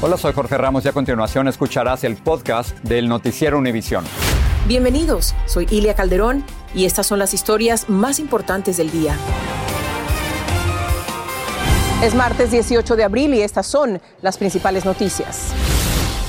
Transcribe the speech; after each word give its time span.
Hola, 0.00 0.16
soy 0.16 0.32
Jorge 0.32 0.56
Ramos 0.56 0.84
y 0.84 0.88
a 0.88 0.92
continuación 0.92 1.48
escucharás 1.48 2.04
el 2.04 2.14
podcast 2.14 2.70
del 2.84 3.08
Noticiero 3.08 3.58
Univisión. 3.58 4.04
Bienvenidos, 4.68 5.34
soy 5.46 5.66
Ilia 5.72 5.94
Calderón 5.94 6.44
y 6.72 6.84
estas 6.84 7.04
son 7.04 7.18
las 7.18 7.34
historias 7.34 7.90
más 7.90 8.20
importantes 8.20 8.76
del 8.76 8.92
día. 8.92 9.16
Es 12.00 12.14
martes 12.14 12.52
18 12.52 12.94
de 12.94 13.02
abril 13.02 13.34
y 13.34 13.42
estas 13.42 13.66
son 13.66 14.00
las 14.22 14.38
principales 14.38 14.84
noticias. 14.84 15.52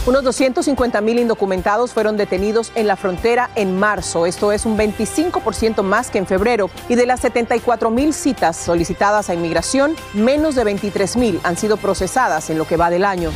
Unos 0.05 0.23
250 0.23 1.01
mil 1.01 1.19
indocumentados 1.19 1.91
fueron 1.91 2.15
detenidos 2.15 2.71
en 2.75 2.87
la 2.87 2.95
frontera 2.95 3.49
en 3.55 3.77
marzo. 3.77 4.25
Esto 4.25 4.53
es 4.53 4.65
un 4.65 4.77
25% 4.77 5.83
más 5.83 6.09
que 6.09 6.17
en 6.17 6.25
febrero. 6.25 6.69
Y 6.87 6.95
de 6.95 7.05
las 7.05 7.19
74 7.19 7.89
mil 7.89 8.13
citas 8.13 8.55
solicitadas 8.55 9.29
a 9.29 9.33
inmigración, 9.33 9.95
menos 10.13 10.55
de 10.55 10.63
23 10.63 11.17
mil 11.17 11.39
han 11.43 11.57
sido 11.57 11.75
procesadas 11.77 12.49
en 12.49 12.57
lo 12.57 12.65
que 12.65 12.77
va 12.77 12.89
del 12.89 13.03
año. 13.03 13.31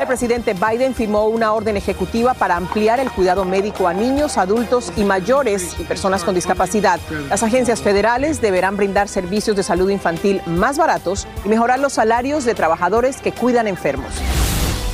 El 0.00 0.06
presidente 0.06 0.54
Biden 0.54 0.94
firmó 0.94 1.26
una 1.26 1.52
orden 1.52 1.76
ejecutiva 1.76 2.32
para 2.32 2.56
ampliar 2.56 3.00
el 3.00 3.10
cuidado 3.10 3.44
médico 3.44 3.88
a 3.88 3.94
niños, 3.94 4.38
adultos 4.38 4.92
y 4.96 5.02
mayores 5.02 5.74
y 5.80 5.82
personas 5.82 6.22
con 6.22 6.36
discapacidad. 6.36 7.00
Las 7.28 7.42
agencias 7.42 7.82
federales 7.82 8.40
deberán 8.40 8.76
brindar 8.76 9.08
servicios 9.08 9.56
de 9.56 9.64
salud 9.64 9.90
infantil 9.90 10.40
más 10.46 10.78
baratos 10.78 11.26
y 11.44 11.48
mejorar 11.48 11.80
los 11.80 11.94
salarios 11.94 12.44
de 12.44 12.54
trabajadores 12.54 13.20
que 13.20 13.32
cuidan 13.32 13.66
enfermos. 13.66 14.12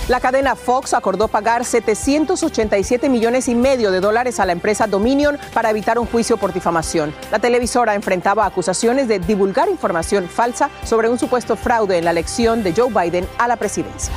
La 0.08 0.20
cadena 0.20 0.54
Fox 0.54 0.94
acordó 0.94 1.28
pagar 1.28 1.64
787 1.66 3.08
millones 3.08 3.48
y 3.48 3.54
medio 3.54 3.90
de 3.90 4.00
dólares 4.00 4.40
a 4.40 4.46
la 4.46 4.52
empresa 4.52 4.86
Dominion 4.86 5.38
para 5.52 5.70
evitar 5.70 5.98
un 5.98 6.06
juicio 6.06 6.38
por 6.38 6.52
difamación. 6.52 7.14
La 7.30 7.38
televisora 7.38 7.94
enfrentaba 7.94 8.46
acusaciones 8.46 9.08
de 9.08 9.18
divulgar 9.18 9.68
información 9.68 10.28
falsa 10.28 10.70
sobre 10.82 11.08
un 11.10 11.18
supuesto 11.18 11.56
fraude 11.56 11.98
en 11.98 12.04
la 12.04 12.10
elección 12.10 12.62
de 12.62 12.74
Joe 12.74 12.90
Biden 12.90 13.26
a 13.38 13.48
la 13.48 13.56
presidencia. 13.56 14.12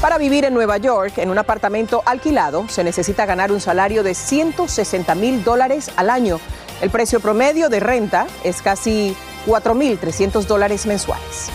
Para 0.00 0.16
vivir 0.16 0.46
en 0.46 0.54
Nueva 0.54 0.78
York, 0.78 1.18
en 1.18 1.28
un 1.28 1.36
apartamento 1.36 2.02
alquilado, 2.06 2.66
se 2.70 2.82
necesita 2.82 3.26
ganar 3.26 3.52
un 3.52 3.60
salario 3.60 4.02
de 4.02 4.14
160 4.14 5.14
mil 5.14 5.44
dólares 5.44 5.90
al 5.96 6.08
año. 6.08 6.40
El 6.80 6.88
precio 6.88 7.20
promedio 7.20 7.68
de 7.68 7.80
renta 7.80 8.26
es 8.42 8.62
casi 8.62 9.14
4.300 9.46 10.44
dólares 10.46 10.86
mensuales. 10.86 11.50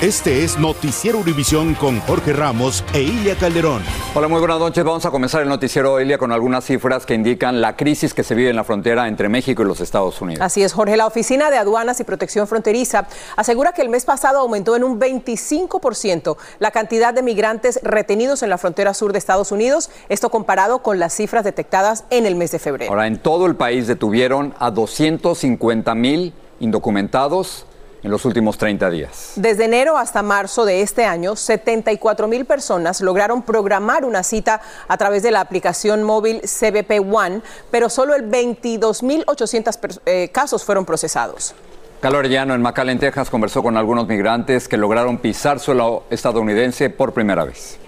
Este 0.00 0.44
es 0.44 0.58
Noticiero 0.58 1.18
Univisión 1.18 1.74
con 1.74 2.00
Jorge 2.00 2.32
Ramos 2.32 2.82
e 2.94 3.02
Ilia 3.02 3.36
Calderón. 3.36 3.82
Hola, 4.14 4.28
muy 4.28 4.38
buenas 4.38 4.58
noches. 4.58 4.82
Vamos 4.82 5.04
a 5.04 5.10
comenzar 5.10 5.42
el 5.42 5.48
noticiero 5.50 6.00
Ilia 6.00 6.16
con 6.16 6.32
algunas 6.32 6.64
cifras 6.64 7.04
que 7.04 7.12
indican 7.12 7.60
la 7.60 7.76
crisis 7.76 8.14
que 8.14 8.24
se 8.24 8.34
vive 8.34 8.48
en 8.48 8.56
la 8.56 8.64
frontera 8.64 9.08
entre 9.08 9.28
México 9.28 9.60
y 9.60 9.66
los 9.66 9.82
Estados 9.82 10.18
Unidos. 10.22 10.40
Así 10.40 10.62
es, 10.62 10.72
Jorge. 10.72 10.96
La 10.96 11.06
Oficina 11.06 11.50
de 11.50 11.58
Aduanas 11.58 12.00
y 12.00 12.04
Protección 12.04 12.48
Fronteriza 12.48 13.08
asegura 13.36 13.72
que 13.72 13.82
el 13.82 13.90
mes 13.90 14.06
pasado 14.06 14.38
aumentó 14.38 14.74
en 14.74 14.84
un 14.84 14.98
25% 14.98 16.38
la 16.60 16.70
cantidad 16.70 17.12
de 17.12 17.22
migrantes 17.22 17.78
retenidos 17.82 18.42
en 18.42 18.48
la 18.48 18.56
frontera 18.56 18.94
sur 18.94 19.12
de 19.12 19.18
Estados 19.18 19.52
Unidos, 19.52 19.90
esto 20.08 20.30
comparado 20.30 20.78
con 20.78 20.98
las 20.98 21.12
cifras 21.12 21.44
detectadas 21.44 22.04
en 22.08 22.24
el 22.24 22.36
mes 22.36 22.52
de 22.52 22.58
febrero. 22.58 22.90
Ahora, 22.90 23.06
en 23.06 23.18
todo 23.18 23.44
el 23.44 23.54
país 23.54 23.86
detuvieron 23.86 24.54
a 24.60 24.70
250 24.70 25.94
mil 25.94 26.32
indocumentados 26.58 27.66
en 28.02 28.10
los 28.10 28.24
últimos 28.24 28.58
30 28.58 28.90
días. 28.90 29.32
Desde 29.36 29.64
enero 29.64 29.98
hasta 29.98 30.22
marzo 30.22 30.64
de 30.64 30.82
este 30.82 31.04
año, 31.04 31.36
74 31.36 32.28
mil 32.28 32.44
personas 32.44 33.00
lograron 33.00 33.42
programar 33.42 34.04
una 34.04 34.22
cita 34.22 34.60
a 34.88 34.96
través 34.96 35.22
de 35.22 35.30
la 35.30 35.40
aplicación 35.40 36.02
móvil 36.02 36.40
CBP 36.40 37.00
One, 37.12 37.42
pero 37.70 37.88
solo 37.88 38.14
el 38.14 38.30
22.800 38.30 40.00
eh, 40.06 40.28
casos 40.32 40.64
fueron 40.64 40.84
procesados. 40.84 41.54
Carlos 42.00 42.20
Arellano 42.20 42.54
en 42.54 42.62
McAllen, 42.62 42.98
Texas, 42.98 43.28
conversó 43.28 43.62
con 43.62 43.76
algunos 43.76 44.08
migrantes 44.08 44.68
que 44.68 44.78
lograron 44.78 45.18
pisar 45.18 45.60
suelo 45.60 46.04
estadounidense 46.08 46.88
por 46.88 47.12
primera 47.12 47.44
vez. 47.44 47.78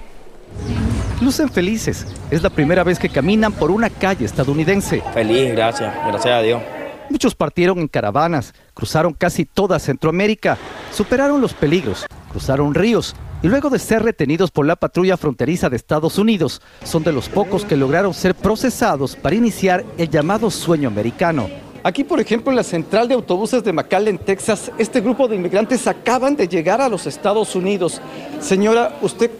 Lucen 1.22 1.48
felices. 1.48 2.06
Es 2.30 2.42
la 2.42 2.50
primera 2.50 2.84
vez 2.84 2.98
que 2.98 3.08
caminan 3.08 3.52
por 3.52 3.70
una 3.70 3.88
calle 3.88 4.26
estadounidense. 4.26 5.02
Feliz, 5.14 5.52
gracias. 5.52 5.94
Gracias 6.06 6.34
a 6.34 6.42
Dios. 6.42 6.60
Muchos 7.10 7.34
partieron 7.34 7.78
en 7.78 7.88
caravanas, 7.88 8.54
cruzaron 8.74 9.12
casi 9.12 9.44
toda 9.44 9.78
Centroamérica, 9.78 10.58
superaron 10.92 11.40
los 11.40 11.54
peligros, 11.54 12.06
cruzaron 12.30 12.74
ríos 12.74 13.14
y 13.42 13.48
luego 13.48 13.70
de 13.70 13.78
ser 13.78 14.02
retenidos 14.02 14.50
por 14.50 14.66
la 14.66 14.76
patrulla 14.76 15.16
fronteriza 15.16 15.68
de 15.68 15.76
Estados 15.76 16.18
Unidos, 16.18 16.62
son 16.84 17.02
de 17.02 17.12
los 17.12 17.28
pocos 17.28 17.64
que 17.64 17.76
lograron 17.76 18.14
ser 18.14 18.34
procesados 18.34 19.16
para 19.16 19.36
iniciar 19.36 19.84
el 19.98 20.08
llamado 20.08 20.50
sueño 20.50 20.88
americano. 20.88 21.48
Aquí, 21.84 22.04
por 22.04 22.20
ejemplo, 22.20 22.52
en 22.52 22.56
la 22.56 22.62
central 22.62 23.08
de 23.08 23.14
autobuses 23.14 23.64
de 23.64 23.72
McAllen, 23.72 24.18
Texas, 24.18 24.70
este 24.78 25.00
grupo 25.00 25.26
de 25.26 25.34
inmigrantes 25.34 25.88
acaban 25.88 26.36
de 26.36 26.46
llegar 26.46 26.80
a 26.80 26.88
los 26.88 27.08
Estados 27.08 27.56
Unidos. 27.56 28.00
Señora, 28.40 28.96
¿usted 29.02 29.32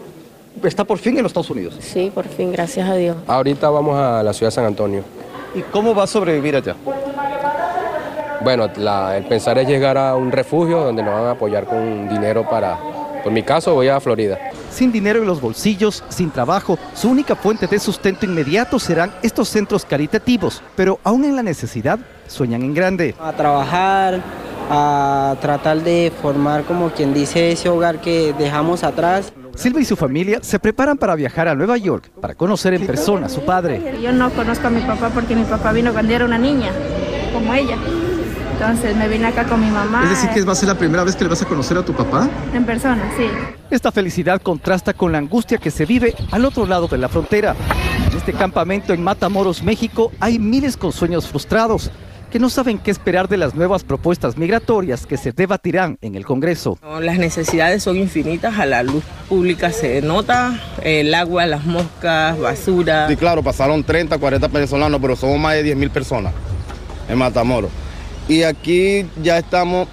está 0.64 0.82
por 0.82 0.98
fin 0.98 1.16
en 1.16 1.22
los 1.22 1.30
Estados 1.30 1.50
Unidos? 1.50 1.76
Sí, 1.78 2.10
por 2.12 2.26
fin, 2.26 2.50
gracias 2.50 2.90
a 2.90 2.96
Dios. 2.96 3.16
Ahorita 3.28 3.70
vamos 3.70 3.96
a 3.96 4.24
la 4.24 4.32
ciudad 4.32 4.48
de 4.48 4.54
San 4.56 4.64
Antonio. 4.64 5.04
¿Y 5.54 5.60
cómo 5.62 5.94
va 5.94 6.04
a 6.04 6.06
sobrevivir 6.06 6.56
allá? 6.56 6.76
Bueno, 8.42 8.64
el 8.64 9.24
pensar 9.26 9.58
es 9.58 9.68
llegar 9.68 9.96
a 9.96 10.16
un 10.16 10.32
refugio 10.32 10.80
donde 10.80 11.02
nos 11.02 11.14
van 11.14 11.24
a 11.24 11.30
apoyar 11.32 11.64
con 11.64 12.08
dinero 12.08 12.48
para, 12.48 12.76
por 13.22 13.30
mi 13.30 13.42
caso, 13.42 13.74
voy 13.74 13.88
a 13.88 14.00
Florida. 14.00 14.38
Sin 14.70 14.90
dinero 14.90 15.20
en 15.20 15.26
los 15.26 15.40
bolsillos, 15.40 16.02
sin 16.08 16.30
trabajo, 16.30 16.78
su 16.94 17.10
única 17.10 17.36
fuente 17.36 17.66
de 17.66 17.78
sustento 17.78 18.26
inmediato 18.26 18.78
serán 18.78 19.12
estos 19.22 19.48
centros 19.48 19.84
caritativos, 19.84 20.62
pero 20.74 20.98
aún 21.04 21.24
en 21.24 21.36
la 21.36 21.42
necesidad, 21.42 21.98
sueñan 22.26 22.62
en 22.62 22.74
grande. 22.74 23.14
A 23.20 23.32
trabajar, 23.32 24.20
a 24.70 25.36
tratar 25.40 25.82
de 25.82 26.10
formar, 26.22 26.64
como 26.64 26.90
quien 26.90 27.12
dice, 27.12 27.52
ese 27.52 27.68
hogar 27.68 28.00
que 28.00 28.32
dejamos 28.38 28.82
atrás. 28.82 29.32
Silva 29.62 29.80
y 29.80 29.84
su 29.84 29.94
familia 29.94 30.40
se 30.42 30.58
preparan 30.58 30.98
para 30.98 31.14
viajar 31.14 31.46
a 31.46 31.54
Nueva 31.54 31.76
York 31.76 32.10
para 32.20 32.34
conocer 32.34 32.74
en 32.74 32.84
persona 32.84 33.26
a 33.26 33.28
su 33.28 33.44
padre. 33.44 33.96
Yo 34.02 34.10
no 34.12 34.28
conozco 34.30 34.66
a 34.66 34.70
mi 34.70 34.80
papá 34.80 35.10
porque 35.10 35.36
mi 35.36 35.44
papá 35.44 35.70
vino 35.70 35.92
cuando 35.92 36.12
era 36.12 36.24
una 36.24 36.36
niña, 36.36 36.72
como 37.32 37.54
ella. 37.54 37.76
Entonces 38.54 38.96
me 38.96 39.06
vine 39.06 39.28
acá 39.28 39.44
con 39.44 39.60
mi 39.60 39.70
mamá. 39.70 40.02
Es 40.02 40.10
decir, 40.10 40.30
que 40.30 40.42
va 40.42 40.50
a 40.50 40.56
ser 40.56 40.68
la 40.68 40.74
primera 40.74 41.04
vez 41.04 41.14
que 41.14 41.22
le 41.22 41.30
vas 41.30 41.42
a 41.42 41.46
conocer 41.46 41.78
a 41.78 41.84
tu 41.84 41.92
papá. 41.92 42.28
En 42.52 42.66
persona, 42.66 43.08
sí. 43.16 43.26
Esta 43.70 43.92
felicidad 43.92 44.42
contrasta 44.42 44.94
con 44.94 45.12
la 45.12 45.18
angustia 45.18 45.58
que 45.58 45.70
se 45.70 45.86
vive 45.86 46.12
al 46.32 46.44
otro 46.44 46.66
lado 46.66 46.88
de 46.88 46.98
la 46.98 47.08
frontera. 47.08 47.54
En 48.10 48.18
este 48.18 48.32
campamento 48.32 48.92
en 48.92 49.04
Matamoros, 49.04 49.62
México, 49.62 50.10
hay 50.18 50.40
miles 50.40 50.76
con 50.76 50.90
sueños 50.90 51.28
frustrados 51.28 51.92
que 52.32 52.38
no 52.38 52.48
saben 52.48 52.78
qué 52.78 52.90
esperar 52.90 53.28
de 53.28 53.36
las 53.36 53.54
nuevas 53.54 53.84
propuestas 53.84 54.38
migratorias 54.38 55.06
que 55.06 55.18
se 55.18 55.32
debatirán 55.32 55.98
en 56.00 56.14
el 56.14 56.24
Congreso. 56.24 56.78
Las 57.02 57.18
necesidades 57.18 57.82
son 57.82 57.98
infinitas, 57.98 58.58
a 58.58 58.64
la 58.64 58.82
luz 58.82 59.04
pública 59.28 59.70
se 59.70 60.00
nota, 60.00 60.58
el 60.82 61.12
agua, 61.12 61.44
las 61.44 61.66
moscas, 61.66 62.40
basura. 62.40 63.06
Sí, 63.06 63.16
claro, 63.16 63.42
pasaron 63.42 63.84
30, 63.84 64.16
40 64.16 64.48
venezolanos, 64.48 64.98
pero 65.00 65.14
somos 65.14 65.38
más 65.38 65.54
de 65.54 65.62
10 65.62 65.76
mil 65.76 65.90
personas 65.90 66.32
en 67.06 67.18
Matamoros. 67.18 67.70
Y 68.28 68.44
aquí 68.44 69.04
ya 69.22 69.36
estamos 69.36 69.86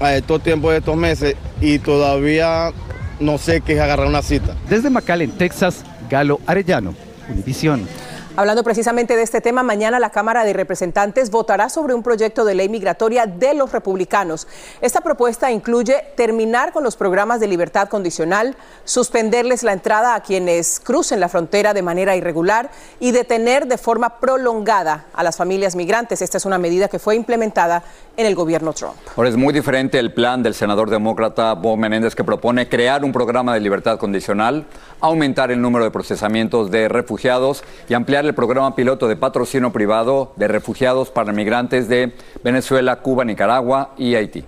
a 0.00 0.14
estos 0.14 0.42
tiempos 0.42 0.72
de 0.72 0.78
estos 0.78 0.96
meses 0.96 1.36
y 1.60 1.78
todavía 1.78 2.72
no 3.20 3.36
sé 3.36 3.60
qué 3.60 3.74
es 3.74 3.80
agarrar 3.80 4.06
una 4.06 4.22
cita. 4.22 4.56
Desde 4.70 4.88
McAllen, 4.88 5.32
Texas, 5.32 5.84
Galo 6.08 6.40
Arellano, 6.46 6.94
Univisión. 7.28 7.86
Hablando 8.34 8.64
precisamente 8.64 9.14
de 9.14 9.22
este 9.22 9.42
tema, 9.42 9.62
mañana 9.62 10.00
la 10.00 10.08
Cámara 10.08 10.44
de 10.44 10.54
Representantes 10.54 11.30
votará 11.30 11.68
sobre 11.68 11.92
un 11.92 12.02
proyecto 12.02 12.46
de 12.46 12.54
ley 12.54 12.70
migratoria 12.70 13.26
de 13.26 13.52
los 13.52 13.72
republicanos. 13.72 14.48
Esta 14.80 15.02
propuesta 15.02 15.50
incluye 15.50 16.02
terminar 16.16 16.72
con 16.72 16.82
los 16.82 16.96
programas 16.96 17.40
de 17.40 17.48
libertad 17.48 17.90
condicional, 17.90 18.56
suspenderles 18.84 19.62
la 19.62 19.74
entrada 19.74 20.14
a 20.14 20.22
quienes 20.22 20.80
crucen 20.80 21.20
la 21.20 21.28
frontera 21.28 21.74
de 21.74 21.82
manera 21.82 22.16
irregular 22.16 22.70
y 23.00 23.10
detener 23.10 23.66
de 23.66 23.76
forma 23.76 24.18
prolongada 24.18 25.04
a 25.12 25.22
las 25.22 25.36
familias 25.36 25.76
migrantes. 25.76 26.22
Esta 26.22 26.38
es 26.38 26.46
una 26.46 26.56
medida 26.56 26.88
que 26.88 26.98
fue 26.98 27.16
implementada 27.16 27.82
en 28.16 28.24
el 28.24 28.34
gobierno 28.34 28.72
Trump. 28.72 28.94
Ahora 29.14 29.28
es 29.28 29.36
muy 29.36 29.52
diferente 29.52 29.98
el 29.98 30.14
plan 30.14 30.42
del 30.42 30.54
senador 30.54 30.88
demócrata 30.88 31.52
Bob 31.52 31.76
Menéndez 31.76 32.14
que 32.14 32.24
propone 32.24 32.66
crear 32.66 33.04
un 33.04 33.12
programa 33.12 33.52
de 33.52 33.60
libertad 33.60 33.98
condicional, 33.98 34.64
aumentar 35.00 35.50
el 35.50 35.60
número 35.60 35.84
de 35.84 35.90
procesamientos 35.90 36.70
de 36.70 36.88
refugiados 36.88 37.62
y 37.90 37.94
ampliar 37.94 38.21
el 38.24 38.34
programa 38.34 38.74
piloto 38.74 39.08
de 39.08 39.16
patrocinio 39.16 39.72
privado 39.72 40.32
de 40.36 40.48
refugiados 40.48 41.10
para 41.10 41.32
migrantes 41.32 41.88
de 41.88 42.12
Venezuela, 42.42 42.96
Cuba, 42.96 43.24
Nicaragua 43.24 43.90
y 43.96 44.14
Haití. 44.14 44.44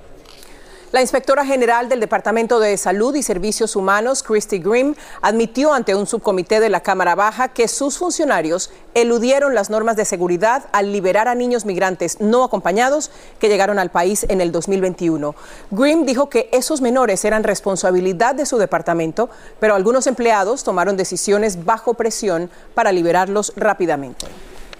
La 0.94 1.00
inspectora 1.00 1.44
general 1.44 1.88
del 1.88 1.99
Departamento 1.99 2.61
de 2.61 2.76
Salud 2.76 3.17
y 3.17 3.25
Servicios 3.25 3.75
Humanos, 3.75 4.23
Christy 4.23 4.61
Grimm, 4.61 4.94
admitió 5.23 5.75
ante 5.75 5.96
un 5.96 6.06
subcomité 6.06 6.61
de 6.61 6.69
la 6.69 6.85
Cámara 6.85 7.17
Baja 7.17 7.49
que 7.49 7.67
sus 7.67 7.99
funcionarios 7.99 8.70
eludieron 8.94 9.56
las 9.56 9.70
normas 9.70 9.96
de 9.96 10.05
seguridad 10.05 10.67
al 10.70 10.93
liberar 10.93 11.26
a 11.26 11.35
niños 11.35 11.64
migrantes 11.64 12.20
no 12.20 12.44
acompañados 12.44 13.11
que 13.41 13.49
llegaron 13.49 13.81
al 13.81 13.91
país 13.91 14.25
en 14.29 14.41
el 14.41 14.52
2021. 14.52 15.35
Grimm 15.73 16.06
dijo 16.06 16.29
que 16.29 16.49
esos 16.52 16.81
menores 16.81 17.25
eran 17.25 17.43
responsabilidad 17.43 18.37
de 18.37 18.46
su 18.46 18.58
departamento, 18.58 19.31
pero 19.58 19.75
algunos 19.75 20.06
empleados 20.06 20.62
tomaron 20.62 20.96
decisiones 20.96 21.64
bajo 21.64 21.94
presión 21.94 22.50
para 22.73 22.93
liberarlos 22.93 23.52
rápidamente. 23.56 24.26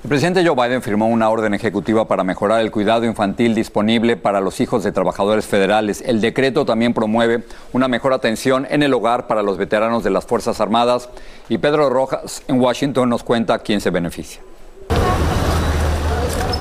El 0.05 0.11
presidente 0.11 0.47
Joe 0.47 0.55
Biden 0.55 0.83
firmó 0.83 1.09
una 1.09 1.31
orden 1.31 1.55
ejecutiva 1.55 2.06
para 2.06 2.25
mejorar 2.25 2.61
el 2.61 2.71
cuidado 2.71 3.06
infantil 3.06 3.55
disponible 3.55 4.19
para 4.19 4.43
los 4.43 4.61
hijos 4.61 4.85
de 4.85 4.93
trabajadores 4.93 5.47
federales. 5.47 6.03
El 6.05 6.21
decreto 6.21 6.67
también 6.67 6.93
promueve 6.93 7.45
una 7.73 7.89
mejor 7.89 8.12
atención 8.12 8.67
en 8.69 8.83
el 8.83 8.93
hogar 8.93 9.27
para 9.27 9.43
los 9.43 9.56
veteranos 9.56 10.05
de 10.05 10.11
las 10.11 10.27
Fuerzas 10.27 10.61
Armadas. 10.61 11.09
Y 11.49 11.56
Pedro 11.56 11.89
Rojas 11.89 12.43
en 12.49 12.61
Washington 12.61 13.09
nos 13.09 13.25
cuenta 13.25 13.59
quién 13.61 13.81
se 13.81 13.89
beneficia. 13.89 14.43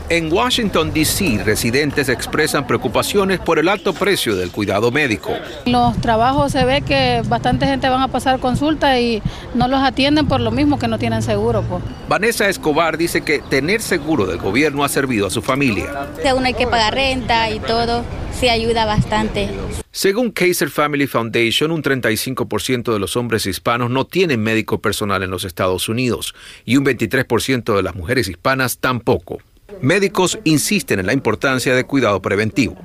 En 0.10 0.32
Washington, 0.32 0.92
D.C., 0.94 1.44
residentes 1.46 2.10
expresan 2.10 2.68
preocupaciones 2.68 3.40
por 3.40 3.58
el 3.58 3.70
alto 3.70 3.94
precio 3.94 4.36
del 4.36 4.52
cuidado 4.52 4.92
médico. 4.92 5.32
Los 5.66 6.00
trabajos 6.02 6.52
se 6.52 6.66
ve 6.66 6.82
que 6.82 7.22
bastante 7.26 7.66
gente 7.66 7.88
van 7.88 8.02
a 8.02 8.10
pasar 8.10 8.40
consulta 8.40 9.00
y 9.00 9.24
no 9.56 9.68
los 9.68 9.80
atienden 9.80 10.28
por 10.28 10.42
lo 10.42 10.52
mismo 10.52 10.78
que 10.78 10.90
no 10.90 11.00
tienen 11.00 11.22
seguro. 11.22 11.64
Pues. 11.64 11.82
Vanessa 12.10 12.50
Escobar 12.50 12.98
dice 12.98 13.22
que 13.22 13.40
tener 13.40 13.82
seguro 13.82 14.26
del 14.26 14.38
gobierno 14.38 14.84
ha 14.84 14.90
servido 14.90 15.28
a 15.28 15.30
su 15.30 15.42
familia. 15.42 16.10
Uno 16.36 16.46
hay 16.46 16.54
que 16.54 16.68
pagar 16.68 16.96
renta 16.96 17.50
y 17.50 17.60
todo, 17.60 18.04
sí 18.38 18.50
ayuda 18.50 18.86
bastante. 18.86 19.50
Según 19.92 20.32
Kaiser 20.32 20.70
Family 20.70 21.08
Foundation, 21.08 21.72
un 21.72 21.82
35% 21.82 22.92
de 22.92 23.00
los 23.00 23.16
hombres 23.16 23.46
hispanos 23.46 23.90
no 23.90 24.06
tienen 24.06 24.42
médico 24.42 24.82
personal 24.82 25.24
en 25.24 25.30
los 25.30 25.46
Estados 25.46 25.88
Unidos 25.88 26.36
y 26.66 26.76
un 26.78 26.86
23% 26.86 27.76
de 27.76 27.84
las 27.84 27.96
mujeres 27.96 28.28
hispanas 28.28 28.80
tampoco. 28.80 29.40
Médicos 29.82 30.40
insisten 30.44 31.00
en 31.00 31.06
la 31.06 31.14
importancia 31.14 31.76
de 31.76 31.84
cuidado 31.84 32.22
preventivo. 32.22 32.76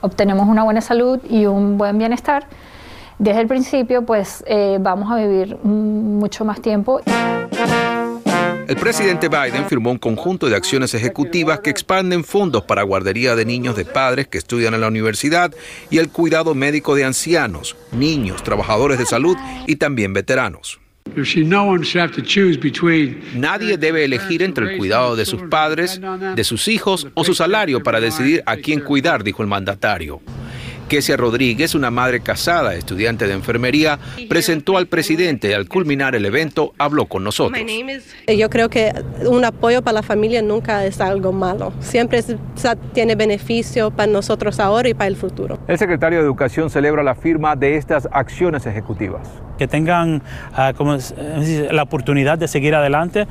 Obtenemos 0.00 0.48
una 0.48 0.64
buena 0.64 0.80
salud 0.80 1.18
y 1.28 1.46
un 1.46 1.78
buen 1.78 1.98
bienestar. 1.98 2.46
Desde 3.18 3.40
el 3.40 3.48
principio, 3.48 4.02
pues 4.02 4.44
eh, 4.46 4.78
vamos 4.80 5.10
a 5.10 5.16
vivir 5.16 5.56
mucho 5.64 6.44
más 6.44 6.60
tiempo. 6.60 7.00
El 8.68 8.76
presidente 8.76 9.28
Biden 9.28 9.66
firmó 9.66 9.90
un 9.90 9.98
conjunto 9.98 10.46
de 10.48 10.54
acciones 10.54 10.92
ejecutivas 10.92 11.60
que 11.60 11.70
expanden 11.70 12.22
fondos 12.22 12.64
para 12.64 12.82
guardería 12.82 13.34
de 13.34 13.46
niños 13.46 13.76
de 13.76 13.86
padres 13.86 14.28
que 14.28 14.36
estudian 14.36 14.74
en 14.74 14.82
la 14.82 14.88
universidad 14.88 15.54
y 15.88 15.96
el 15.96 16.10
cuidado 16.10 16.54
médico 16.54 16.94
de 16.94 17.04
ancianos, 17.04 17.76
niños, 17.92 18.42
trabajadores 18.42 18.98
de 18.98 19.06
salud 19.06 19.38
y 19.66 19.76
también 19.76 20.12
veteranos. 20.12 20.80
Nadie 23.34 23.76
debe 23.76 24.04
elegir 24.04 24.42
entre 24.42 24.72
el 24.72 24.78
cuidado 24.78 25.16
de 25.16 25.26
sus 25.26 25.42
padres, 25.42 26.00
de 26.34 26.44
sus 26.44 26.68
hijos 26.68 27.06
o 27.14 27.24
su 27.24 27.34
salario 27.34 27.82
para 27.82 28.00
decidir 28.00 28.42
a 28.46 28.56
quién 28.56 28.80
cuidar, 28.80 29.24
dijo 29.24 29.42
el 29.42 29.48
mandatario. 29.48 30.20
Kesia 30.88 31.16
Rodríguez, 31.16 31.74
una 31.74 31.90
madre 31.90 32.20
casada, 32.20 32.74
estudiante 32.74 33.26
de 33.26 33.34
enfermería, 33.34 33.98
presentó 34.28 34.76
al 34.76 34.86
presidente 34.86 35.50
y 35.50 35.52
al 35.52 35.68
culminar 35.68 36.14
el 36.14 36.24
evento 36.24 36.72
habló 36.78 37.06
con 37.06 37.24
nosotros. 37.24 37.60
Yo 38.26 38.50
creo 38.50 38.68
que 38.68 38.92
un 39.26 39.44
apoyo 39.44 39.82
para 39.82 39.96
la 39.96 40.02
familia 40.02 40.42
nunca 40.42 40.84
es 40.84 41.00
algo 41.00 41.32
malo. 41.32 41.72
Siempre 41.80 42.24
tiene 42.92 43.14
beneficio 43.14 43.90
para 43.90 44.10
nosotros 44.10 44.58
ahora 44.60 44.88
y 44.88 44.94
para 44.94 45.08
el 45.08 45.16
futuro. 45.16 45.58
El 45.68 45.78
secretario 45.78 46.18
de 46.18 46.24
Educación 46.24 46.70
celebra 46.70 47.02
la 47.02 47.14
firma 47.14 47.54
de 47.54 47.76
estas 47.76 48.08
acciones 48.10 48.66
ejecutivas. 48.66 49.28
Que 49.58 49.66
tengan 49.66 50.22
ah, 50.54 50.72
la 51.70 51.82
oportunidad 51.82 52.38
de 52.38 52.48
seguir 52.48 52.74
adelante 52.74 53.26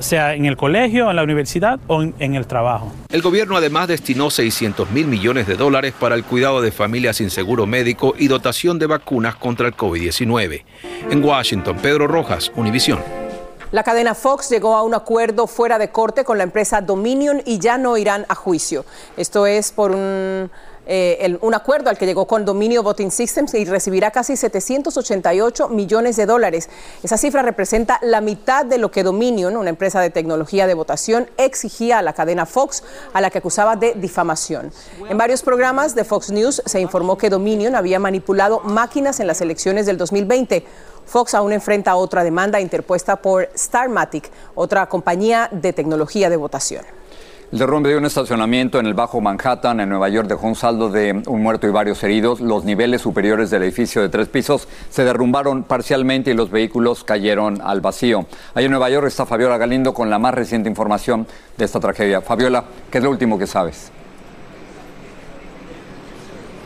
sea 0.00 0.34
en 0.34 0.44
el 0.44 0.56
colegio, 0.56 1.10
en 1.10 1.16
la 1.16 1.22
universidad 1.22 1.80
o 1.86 2.02
en, 2.02 2.34
el 2.34 2.46
trabajo. 2.46 2.92
El 3.10 3.22
gobierno 3.22 3.56
además 3.56 3.88
destinó 3.88 4.30
600 4.30 4.90
mil 4.90 5.06
millones 5.06 5.46
de 5.46 5.56
dólares 5.56 5.94
para 5.98 6.14
el 6.14 6.24
cuidado 6.24 6.60
de 6.60 6.72
familias 6.72 7.16
sin 7.16 7.30
seguro 7.30 7.66
médico 7.66 8.14
y 8.18 8.28
dotación 8.28 8.78
de 8.78 8.86
vacunas 8.86 9.36
contra 9.36 9.66
el 9.66 9.76
COVID-19. 9.76 10.64
En 11.10 11.24
Washington, 11.24 11.78
Pedro 11.80 12.06
Rojas, 12.06 12.52
Univisión. 12.54 13.00
La 13.70 13.82
cadena 13.82 14.14
Fox 14.14 14.48
llegó 14.48 14.76
a 14.76 14.82
un 14.82 14.94
acuerdo 14.94 15.46
fuera 15.46 15.78
de 15.78 15.90
corte 15.90 16.24
con 16.24 16.38
la 16.38 16.44
empresa 16.44 16.80
Dominion 16.80 17.42
y 17.44 17.58
ya 17.58 17.76
no 17.76 17.98
irán 17.98 18.24
a 18.30 18.34
juicio. 18.34 18.86
Esto 19.18 19.46
es 19.46 19.72
por 19.72 19.90
un 19.90 20.50
eh, 20.90 21.38
un 21.42 21.54
acuerdo 21.54 21.90
al 21.90 21.98
que 21.98 22.06
llegó 22.06 22.26
con 22.26 22.46
Dominio 22.46 22.82
Voting 22.82 23.10
Systems 23.10 23.52
y 23.52 23.66
recibirá 23.66 24.10
casi 24.10 24.36
788 24.36 25.68
millones 25.68 26.16
de 26.16 26.24
dólares. 26.24 26.70
Esa 27.02 27.18
cifra 27.18 27.42
representa 27.42 27.98
la 28.02 28.22
mitad 28.22 28.64
de 28.64 28.78
lo 28.78 28.90
que 28.90 29.02
Dominion, 29.02 29.56
una 29.56 29.68
empresa 29.68 30.00
de 30.00 30.08
tecnología 30.08 30.66
de 30.66 30.72
votación, 30.72 31.28
exigía 31.36 31.98
a 31.98 32.02
la 32.02 32.14
cadena 32.14 32.46
Fox, 32.46 32.82
a 33.12 33.20
la 33.20 33.28
que 33.30 33.38
acusaba 33.38 33.76
de 33.76 33.92
difamación. 33.94 34.72
En 35.10 35.18
varios 35.18 35.42
programas 35.42 35.94
de 35.94 36.04
Fox 36.04 36.30
News 36.30 36.62
se 36.64 36.80
informó 36.80 37.18
que 37.18 37.28
Dominion 37.28 37.76
había 37.76 37.98
manipulado 37.98 38.60
máquinas 38.60 39.20
en 39.20 39.26
las 39.26 39.42
elecciones 39.42 39.84
del 39.84 39.98
2020. 39.98 40.64
Fox 41.04 41.34
aún 41.34 41.52
enfrenta 41.52 41.96
otra 41.96 42.24
demanda 42.24 42.60
interpuesta 42.60 43.16
por 43.16 43.50
Starmatic, 43.56 44.30
otra 44.54 44.88
compañía 44.88 45.50
de 45.52 45.72
tecnología 45.74 46.30
de 46.30 46.36
votación. 46.36 46.97
El 47.50 47.60
derrumbe 47.60 47.88
de 47.88 47.96
un 47.96 48.04
estacionamiento 48.04 48.78
en 48.78 48.84
el 48.84 48.92
Bajo 48.92 49.22
Manhattan, 49.22 49.80
en 49.80 49.88
Nueva 49.88 50.10
York, 50.10 50.28
dejó 50.28 50.46
un 50.46 50.54
saldo 50.54 50.90
de 50.90 51.22
un 51.26 51.42
muerto 51.42 51.66
y 51.66 51.70
varios 51.70 52.02
heridos. 52.04 52.40
Los 52.40 52.64
niveles 52.64 53.00
superiores 53.00 53.48
del 53.48 53.62
edificio 53.62 54.02
de 54.02 54.10
tres 54.10 54.28
pisos 54.28 54.68
se 54.90 55.02
derrumbaron 55.02 55.62
parcialmente 55.62 56.30
y 56.30 56.34
los 56.34 56.50
vehículos 56.50 57.04
cayeron 57.04 57.62
al 57.62 57.80
vacío. 57.80 58.26
Ahí 58.54 58.66
en 58.66 58.70
Nueva 58.70 58.90
York 58.90 59.06
está 59.06 59.24
Fabiola 59.24 59.56
Galindo 59.56 59.94
con 59.94 60.10
la 60.10 60.18
más 60.18 60.34
reciente 60.34 60.68
información 60.68 61.26
de 61.56 61.64
esta 61.64 61.80
tragedia. 61.80 62.20
Fabiola, 62.20 62.64
¿qué 62.90 62.98
es 62.98 63.04
lo 63.04 63.08
último 63.08 63.38
que 63.38 63.46
sabes? 63.46 63.92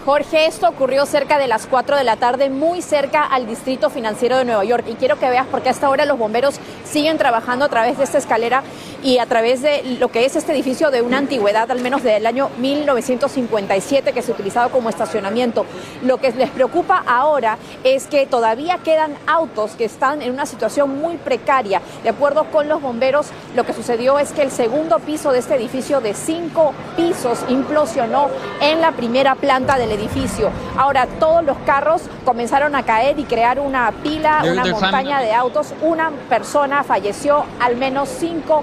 Jorge, 0.05 0.47
esto 0.47 0.69
ocurrió 0.69 1.07
cerca 1.07 1.39
de 1.39 1.47
las 1.47 1.69
4 1.69 1.97
de 1.97 2.03
la 2.03 2.17
tarde, 2.17 2.51
muy 2.51 2.83
cerca 2.83 3.23
al 3.23 3.47
Distrito 3.47 3.89
Financiero 3.89 4.37
de 4.37 4.45
Nueva 4.45 4.65
York. 4.65 4.85
Y 4.89 4.95
quiero 4.95 5.17
que 5.17 5.29
veas 5.29 5.47
porque 5.47 5.69
hasta 5.69 5.87
ahora 5.87 6.07
los 6.07 6.19
bomberos 6.19 6.57
siguen 6.83 7.19
trabajando 7.19 7.67
a 7.67 7.69
través 7.69 7.99
de 7.99 8.03
esta 8.03 8.19
escalera 8.19 8.65
y 9.03 9.19
a 9.19 9.27
través 9.27 9.63
de 9.63 9.97
lo 9.99 10.09
que 10.09 10.25
es 10.25 10.37
este 10.37 10.53
edificio 10.53 10.91
de 10.91 11.03
una 11.03 11.19
antigüedad, 11.19 11.71
al 11.71 11.81
menos 11.81 12.03
del 12.03 12.27
año 12.27 12.51
1957, 12.59 14.13
que 14.13 14.23
se 14.23 14.31
ha 14.31 14.35
utilizado 14.35 14.71
como 14.71 14.89
estacionamiento. 14.89 15.67
Lo 16.03 16.19
que 16.19 16.31
les 16.33 16.51
preocupa 16.51 17.03
ahora 17.07 17.59
es 17.83 18.07
que 18.07 18.27
todavía 18.27 18.79
quedan 18.79 19.15
autos 19.27 19.73
que 19.73 19.85
están 19.85 20.23
en 20.23 20.33
una 20.33 20.47
situación 20.47 21.01
muy 21.01 21.17
precaria. 21.17 21.83
De 22.03 22.11
acuerdo 22.11 22.45
con 22.45 22.69
los 22.69 22.81
bomberos, 22.81 23.27
lo 23.57 23.65
que 23.65 23.73
sucedió 23.73 24.19
es 24.19 24.33
que 24.33 24.43
el 24.43 24.51
segundo 24.51 24.99
piso 25.01 25.33
de 25.33 25.41
este 25.41 25.57
edificio 25.57 26.01
de 26.01 26.15
cinco 26.15 26.73
pisos 26.97 27.41
implosionó 27.49 28.29
en 28.61 28.81
la 28.81 28.93
primera 28.93 29.35
planta 29.35 29.79
del 29.79 29.91
edificio. 29.93 30.51
Ahora 30.77 31.07
todos 31.19 31.45
los 31.45 31.57
carros 31.67 32.03
comenzaron 32.25 32.75
a 32.77 32.85
caer 32.85 33.19
y 33.19 33.25
crear 33.25 33.59
una 33.59 33.91
pila, 34.03 34.43
una 34.51 34.65
montaña 34.67 35.21
de 35.21 35.33
autos. 35.33 35.75
Una 35.83 36.11
persona 36.29 36.85
falleció, 36.85 37.45
al 37.61 37.77
menos 37.77 38.09
cinco 38.09 38.63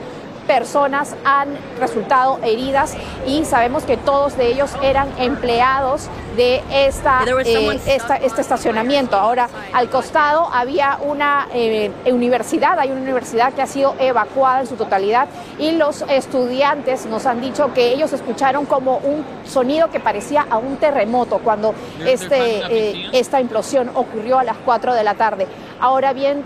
personas 0.50 1.16
han 1.24 1.50
resultado 1.80 2.40
heridas 2.44 2.96
y 3.28 3.46
sabemos 3.46 3.84
que 3.84 3.98
todos 3.98 4.36
de 4.36 4.48
ellos 4.48 4.72
eran 4.82 5.08
empleados 5.20 6.10
de 6.36 6.64
esta, 6.72 7.24
eh, 7.46 7.80
esta, 7.86 8.16
este 8.16 8.42
estacionamiento. 8.42 9.16
Ahora, 9.16 9.48
al 9.74 9.92
costado 9.92 10.50
había 10.52 10.98
una 11.02 11.48
eh, 11.54 11.92
universidad, 12.08 12.80
hay 12.80 12.90
una 12.90 13.02
universidad 13.02 13.54
que 13.54 13.62
ha 13.62 13.68
sido 13.68 13.94
evacuada 14.00 14.62
en 14.62 14.68
su 14.68 14.76
totalidad 14.76 15.28
y 15.60 15.74
los 15.74 16.04
estudiantes 16.10 17.06
nos 17.06 17.28
han 17.28 17.42
dicho 17.42 17.72
que 17.76 17.94
ellos 17.94 18.12
escucharon 18.12 18.66
como 18.66 18.98
un 18.98 19.24
sonido 19.46 19.92
que 19.92 20.00
parecía 20.00 20.48
a 20.50 20.58
un 20.58 20.78
terremoto 20.78 21.38
cuando 21.44 21.76
este, 22.04 22.40
eh, 22.40 23.10
esta 23.14 23.40
implosión 23.40 23.92
ocurrió 23.94 24.40
a 24.40 24.44
las 24.44 24.58
4 24.66 24.96
de 24.96 25.04
la 25.04 25.14
tarde. 25.14 25.46
Ahora 25.82 26.12
bien, 26.12 26.44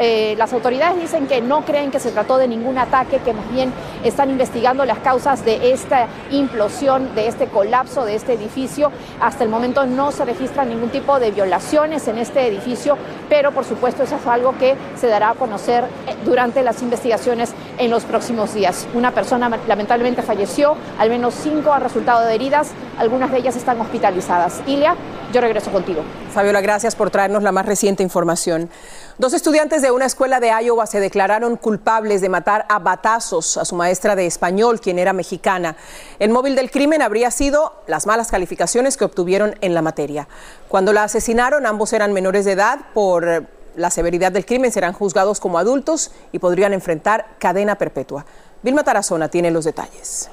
eh, 0.00 0.34
las 0.36 0.52
autoridades 0.52 1.00
dicen 1.00 1.28
que 1.28 1.40
no 1.40 1.64
creen 1.64 1.92
que 1.92 2.00
se 2.00 2.10
trató 2.10 2.38
de 2.38 2.48
ningún 2.48 2.76
ataque, 2.76 3.20
que 3.20 3.32
más 3.32 3.48
bien 3.52 3.72
están 4.02 4.30
investigando 4.30 4.84
las 4.84 4.98
causas 4.98 5.44
de 5.44 5.72
esta 5.72 6.08
implosión, 6.32 7.14
de 7.14 7.28
este 7.28 7.46
colapso 7.46 8.04
de 8.04 8.16
este 8.16 8.32
edificio. 8.32 8.90
Hasta 9.20 9.44
el 9.44 9.50
momento 9.50 9.86
no 9.86 10.10
se 10.10 10.24
registra 10.24 10.64
ningún 10.64 10.90
tipo 10.90 11.20
de 11.20 11.30
violaciones 11.30 12.08
en 12.08 12.18
este 12.18 12.48
edificio, 12.48 12.98
pero 13.28 13.52
por 13.52 13.64
supuesto 13.64 14.02
eso 14.02 14.16
es 14.16 14.26
algo 14.26 14.58
que 14.58 14.74
se 14.96 15.06
dará 15.06 15.30
a 15.30 15.34
conocer 15.34 15.84
eh, 15.84 16.16
durante 16.24 16.64
las 16.64 16.82
investigaciones 16.82 17.54
en 17.78 17.90
los 17.92 18.04
próximos 18.04 18.54
días. 18.54 18.88
Una 18.92 19.12
persona 19.12 19.56
lamentablemente 19.68 20.22
falleció, 20.22 20.74
al 20.98 21.10
menos 21.10 21.34
cinco 21.34 21.72
han 21.72 21.82
resultado 21.82 22.28
heridas, 22.28 22.72
algunas 22.98 23.30
de 23.30 23.38
ellas 23.38 23.54
están 23.54 23.80
hospitalizadas. 23.80 24.62
Ilia, 24.66 24.96
yo 25.32 25.40
regreso 25.40 25.70
contigo. 25.70 26.02
Fabiola, 26.38 26.60
gracias 26.60 26.94
por 26.94 27.10
traernos 27.10 27.42
la 27.42 27.50
más 27.50 27.66
reciente 27.66 28.04
información. 28.04 28.70
Dos 29.18 29.34
estudiantes 29.34 29.82
de 29.82 29.90
una 29.90 30.04
escuela 30.04 30.38
de 30.38 30.52
Iowa 30.62 30.86
se 30.86 31.00
declararon 31.00 31.56
culpables 31.56 32.20
de 32.20 32.28
matar 32.28 32.64
a 32.68 32.78
batazos 32.78 33.56
a 33.56 33.64
su 33.64 33.74
maestra 33.74 34.14
de 34.14 34.24
español, 34.24 34.80
quien 34.80 35.00
era 35.00 35.12
mexicana. 35.12 35.74
El 36.20 36.30
móvil 36.30 36.54
del 36.54 36.70
crimen 36.70 37.02
habría 37.02 37.32
sido 37.32 37.82
las 37.88 38.06
malas 38.06 38.30
calificaciones 38.30 38.96
que 38.96 39.04
obtuvieron 39.04 39.56
en 39.62 39.74
la 39.74 39.82
materia. 39.82 40.28
Cuando 40.68 40.92
la 40.92 41.02
asesinaron, 41.02 41.66
ambos 41.66 41.92
eran 41.92 42.12
menores 42.12 42.44
de 42.44 42.52
edad. 42.52 42.82
Por 42.94 43.46
la 43.74 43.90
severidad 43.90 44.30
del 44.30 44.46
crimen 44.46 44.70
serán 44.70 44.92
juzgados 44.92 45.40
como 45.40 45.58
adultos 45.58 46.12
y 46.30 46.38
podrían 46.38 46.72
enfrentar 46.72 47.26
cadena 47.40 47.74
perpetua. 47.78 48.24
Vilma 48.62 48.84
Tarazona 48.84 49.28
tiene 49.28 49.50
los 49.50 49.64
detalles. 49.64 50.30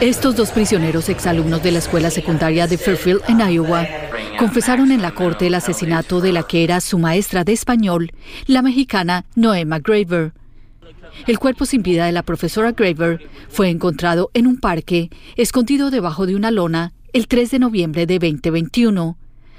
Estos 0.00 0.36
dos 0.36 0.52
prisioneros 0.52 1.08
exalumnos 1.08 1.60
de 1.60 1.72
la 1.72 1.80
escuela 1.80 2.10
secundaria 2.10 2.68
de 2.68 2.78
Fairfield 2.78 3.22
en 3.26 3.40
Iowa 3.40 3.84
confesaron 4.38 4.92
en 4.92 5.02
la 5.02 5.10
corte 5.10 5.48
el 5.48 5.54
asesinato 5.56 6.20
de 6.20 6.32
la 6.32 6.44
que 6.44 6.62
era 6.62 6.80
su 6.80 7.00
maestra 7.00 7.42
de 7.42 7.52
español, 7.52 8.12
la 8.46 8.62
mexicana 8.62 9.24
Noema 9.34 9.80
Graver. 9.80 10.34
El 11.26 11.40
cuerpo 11.40 11.66
sin 11.66 11.82
vida 11.82 12.06
de 12.06 12.12
la 12.12 12.22
profesora 12.22 12.70
Graver 12.70 13.28
fue 13.48 13.70
encontrado 13.70 14.30
en 14.34 14.46
un 14.46 14.60
parque, 14.60 15.10
escondido 15.34 15.90
debajo 15.90 16.26
de 16.26 16.36
una 16.36 16.52
lona, 16.52 16.92
el 17.12 17.26
3 17.26 17.50
de 17.50 17.58
noviembre 17.58 18.06
de 18.06 18.20
2021. 18.20 19.18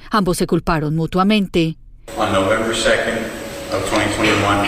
Ambos 0.10 0.38
se 0.38 0.48
culparon 0.48 0.96
mutuamente. 0.96 1.75
On 2.17 2.31
November 2.31 2.74
2nd 2.74 3.75
of 3.75 3.84
2021, 3.91 4.65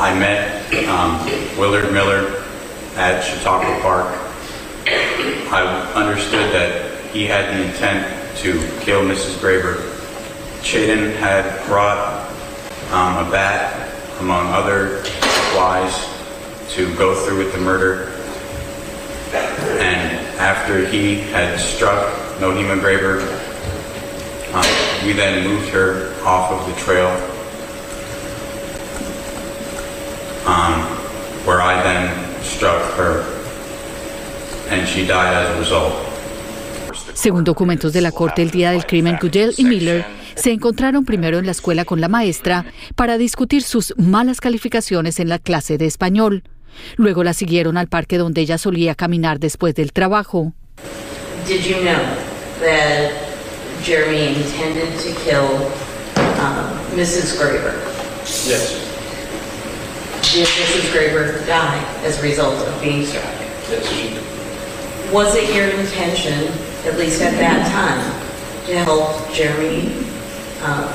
I 0.00 0.18
met 0.18 0.48
um, 0.88 1.16
Willard 1.56 1.92
Miller 1.92 2.26
at 2.96 3.22
Chautauqua 3.22 3.80
Park. 3.82 4.19
I 4.86 5.92
understood 5.94 6.52
that 6.54 7.04
he 7.12 7.26
had 7.26 7.54
the 7.54 7.64
intent 7.66 8.36
to 8.38 8.52
kill 8.80 9.02
Mrs. 9.02 9.36
Graber. 9.40 9.76
Chaden 10.62 11.14
had 11.16 11.66
brought 11.66 12.28
um, 12.92 13.26
a 13.26 13.30
bat, 13.30 13.92
among 14.20 14.48
other 14.48 15.04
supplies, 15.04 16.08
to 16.70 16.94
go 16.96 17.14
through 17.14 17.38
with 17.38 17.52
the 17.52 17.60
murder. 17.60 18.12
And 19.80 20.26
after 20.38 20.86
he 20.86 21.16
had 21.16 21.58
struck 21.58 22.12
Nohima 22.40 22.76
Graber, 22.76 23.20
um, 24.54 25.06
we 25.06 25.12
then 25.12 25.46
moved 25.46 25.68
her 25.68 26.14
off 26.24 26.50
of 26.50 26.66
the 26.66 26.80
trail, 26.80 27.08
um, 30.46 30.82
where 31.46 31.60
I 31.60 31.80
then 31.82 32.42
struck 32.42 32.82
her, 32.94 33.39
Según 37.14 37.44
documentos 37.44 37.92
de 37.92 38.00
la 38.00 38.12
corte, 38.12 38.42
el 38.42 38.50
día 38.50 38.70
del 38.70 38.86
crimen, 38.86 39.18
Goodell 39.20 39.54
y 39.56 39.64
Miller 39.64 40.04
se 40.36 40.52
encontraron 40.52 41.04
primero 41.04 41.38
en 41.38 41.46
la 41.46 41.52
escuela 41.52 41.84
con 41.84 42.00
la 42.00 42.08
maestra 42.08 42.64
para 42.94 43.18
discutir 43.18 43.62
sus 43.62 43.94
malas 43.96 44.40
calificaciones 44.40 45.20
en 45.20 45.28
la 45.28 45.38
clase 45.38 45.76
de 45.76 45.86
español. 45.86 46.44
Luego 46.96 47.24
la 47.24 47.34
siguieron 47.34 47.76
al 47.76 47.88
parque 47.88 48.16
donde 48.16 48.40
ella 48.40 48.58
solía 48.58 48.94
caminar 48.94 49.38
después 49.40 49.74
del 49.74 49.92
trabajo. 49.92 50.54
Did 51.46 51.64
you 51.64 51.76
know 51.82 51.98
that 52.60 53.10
Jeremy 53.84 54.36
intended 54.36 54.88
to 55.00 55.12
kill 55.24 55.68
um, 56.38 56.96
Mrs. 56.96 57.36
Graber? 57.38 57.74
Yes. 58.46 58.78
Did 60.32 60.46
Mrs. 60.46 60.92
Graber 60.92 61.44
die 61.46 61.82
as 62.06 62.18
a 62.18 62.22
result 62.22 62.54
of 62.66 62.80
being 62.80 63.04
struck? 63.04 63.24
Yes, 63.68 63.88
she 63.88 64.10
did. 64.10 64.19
Was 65.12 65.34
it 65.34 65.52
your 65.52 65.68
intention, 65.70 66.38
at 66.86 66.96
least 66.96 67.20
at 67.20 67.34
that 67.40 67.66
time, 67.72 67.98
to 68.66 68.78
help 68.78 69.32
Jeremy 69.34 69.90
uh, 70.62 70.86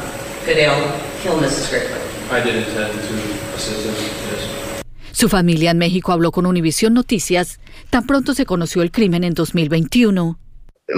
Goodell 0.45 0.79
kill 1.21 1.37
Mrs. 1.37 1.67
Graber? 1.67 1.99
I 2.31 2.41
did 2.41 2.55
intend 2.55 2.93
to 2.93 3.15
assist 3.55 3.85
him, 3.85 3.93
yes. 3.93 4.83
Su 5.11 5.27
familia 5.27 5.71
en 5.71 5.79
México 5.79 6.13
habló 6.13 6.31
con 6.31 6.45
Univisión 6.45 6.93
Noticias 6.93 7.59
tan 7.89 8.07
pronto 8.07 8.33
se 8.33 8.45
conoció 8.45 8.83
el 8.83 8.91
crimen 8.91 9.25
en 9.25 9.33
2021. 9.33 10.39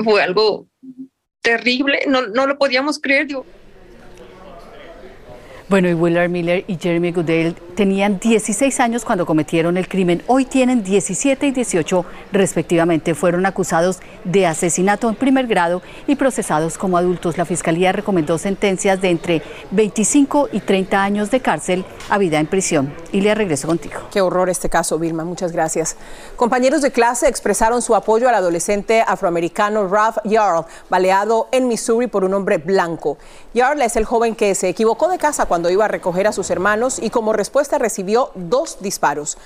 Fue 0.04 0.22
algo 0.22 0.68
terrible, 1.42 2.02
no, 2.08 2.28
no 2.28 2.46
lo 2.46 2.60
podíamos 2.60 3.00
creer. 3.00 3.26
Digo, 3.26 3.48
Bueno, 5.70 5.90
y 5.90 5.94
Willard 5.94 6.30
Miller 6.30 6.64
y 6.68 6.78
Jeremy 6.78 7.12
Goodell 7.12 7.54
tenían 7.76 8.20
16 8.20 8.80
años 8.80 9.04
cuando 9.04 9.26
cometieron 9.26 9.76
el 9.76 9.90
crimen. 9.90 10.24
Hoy 10.28 10.46
tienen 10.46 10.82
17 10.82 11.46
y 11.46 11.52
18 11.52 12.06
respectivamente. 12.32 13.14
Fueron 13.14 13.46
acusados 13.46 14.00
de 14.24 14.48
asesinato 14.48 15.10
en 15.10 15.16
primer 15.16 15.46
grado 15.46 15.82
y 16.08 16.16
procesados 16.16 16.78
como 16.78 16.98
adultos. 16.98 17.38
La 17.38 17.44
Fiscalía 17.44 17.92
recomendó 17.92 18.38
sentencias 18.38 19.02
de 19.02 19.10
entre 19.10 19.42
25 19.72 20.48
y 20.54 20.62
30 20.62 21.04
años 21.04 21.32
de 21.32 21.42
cárcel 21.42 21.84
a 22.10 22.18
vida 22.18 22.40
en 22.40 22.48
prisión. 22.48 22.94
Y 23.12 23.20
le 23.20 23.36
regreso 23.36 23.68
contigo. 23.68 24.00
Qué 24.10 24.22
horror 24.22 24.50
este 24.50 24.70
caso, 24.70 24.98
Vilma. 24.98 25.26
Muchas 25.26 25.52
gracias. 25.52 25.98
Compañeros 26.38 26.82
de 26.82 26.94
clase 26.94 27.28
expresaron 27.28 27.82
su 27.82 27.94
apoyo 27.94 28.30
al 28.30 28.36
adolescente 28.36 29.04
afroamericano 29.06 29.86
Ralph 29.90 30.20
Yarl, 30.24 30.66
baleado 30.90 31.50
en 31.52 31.68
Missouri 31.68 32.08
por 32.08 32.24
un 32.24 32.34
hombre 32.34 32.58
blanco. 32.58 33.18
Yarl 33.54 33.82
es 33.82 33.98
el 33.98 34.06
joven 34.06 34.34
que 34.34 34.56
se 34.56 34.70
equivocó 34.70 35.10
de 35.10 35.18
casa 35.18 35.46
cuando 35.46 35.57
iba 35.70 35.86
a 35.86 35.88
recoger 35.88 36.28
a 36.28 36.32
sus 36.32 36.50
hermanos 36.50 37.00
y 37.02 37.10
como 37.10 37.34
respuesta 37.34 37.78
recibió 37.78 38.32
dos 38.36 38.78
disparos. 38.80 39.38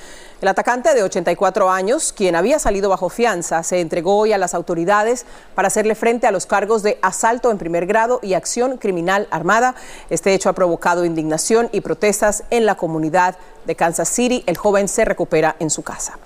El 0.41 0.47
atacante 0.47 0.93
de 0.93 1.03
84 1.03 1.69
años, 1.69 2.13
quien 2.13 2.35
había 2.35 2.59
salido 2.59 2.89
bajo 2.89 3.09
fianza, 3.09 3.63
se 3.63 3.79
entregó 3.79 4.17
hoy 4.17 4.33
a 4.33 4.37
las 4.37 4.53
autoridades 4.53 5.25
para 5.55 5.67
hacerle 5.67 5.95
frente 5.95 6.27
a 6.27 6.31
los 6.31 6.45
cargos 6.45 6.83
de 6.83 6.97
asalto 7.01 7.51
en 7.51 7.57
primer 7.57 7.85
grado 7.85 8.19
y 8.21 8.33
acción 8.33 8.77
criminal 8.77 9.27
armada. 9.31 9.75
Este 10.09 10.33
hecho 10.33 10.49
ha 10.49 10.53
provocado 10.53 11.05
indignación 11.05 11.69
y 11.71 11.81
protestas 11.81 12.43
en 12.49 12.65
la 12.65 12.75
comunidad 12.75 13.37
de 13.65 13.75
Kansas 13.75 14.09
City. 14.09 14.43
El 14.47 14.57
joven 14.57 14.87
se 14.87 15.05
recupera 15.05 15.55
en 15.59 15.69
su 15.69 15.83
casa. 15.83 16.17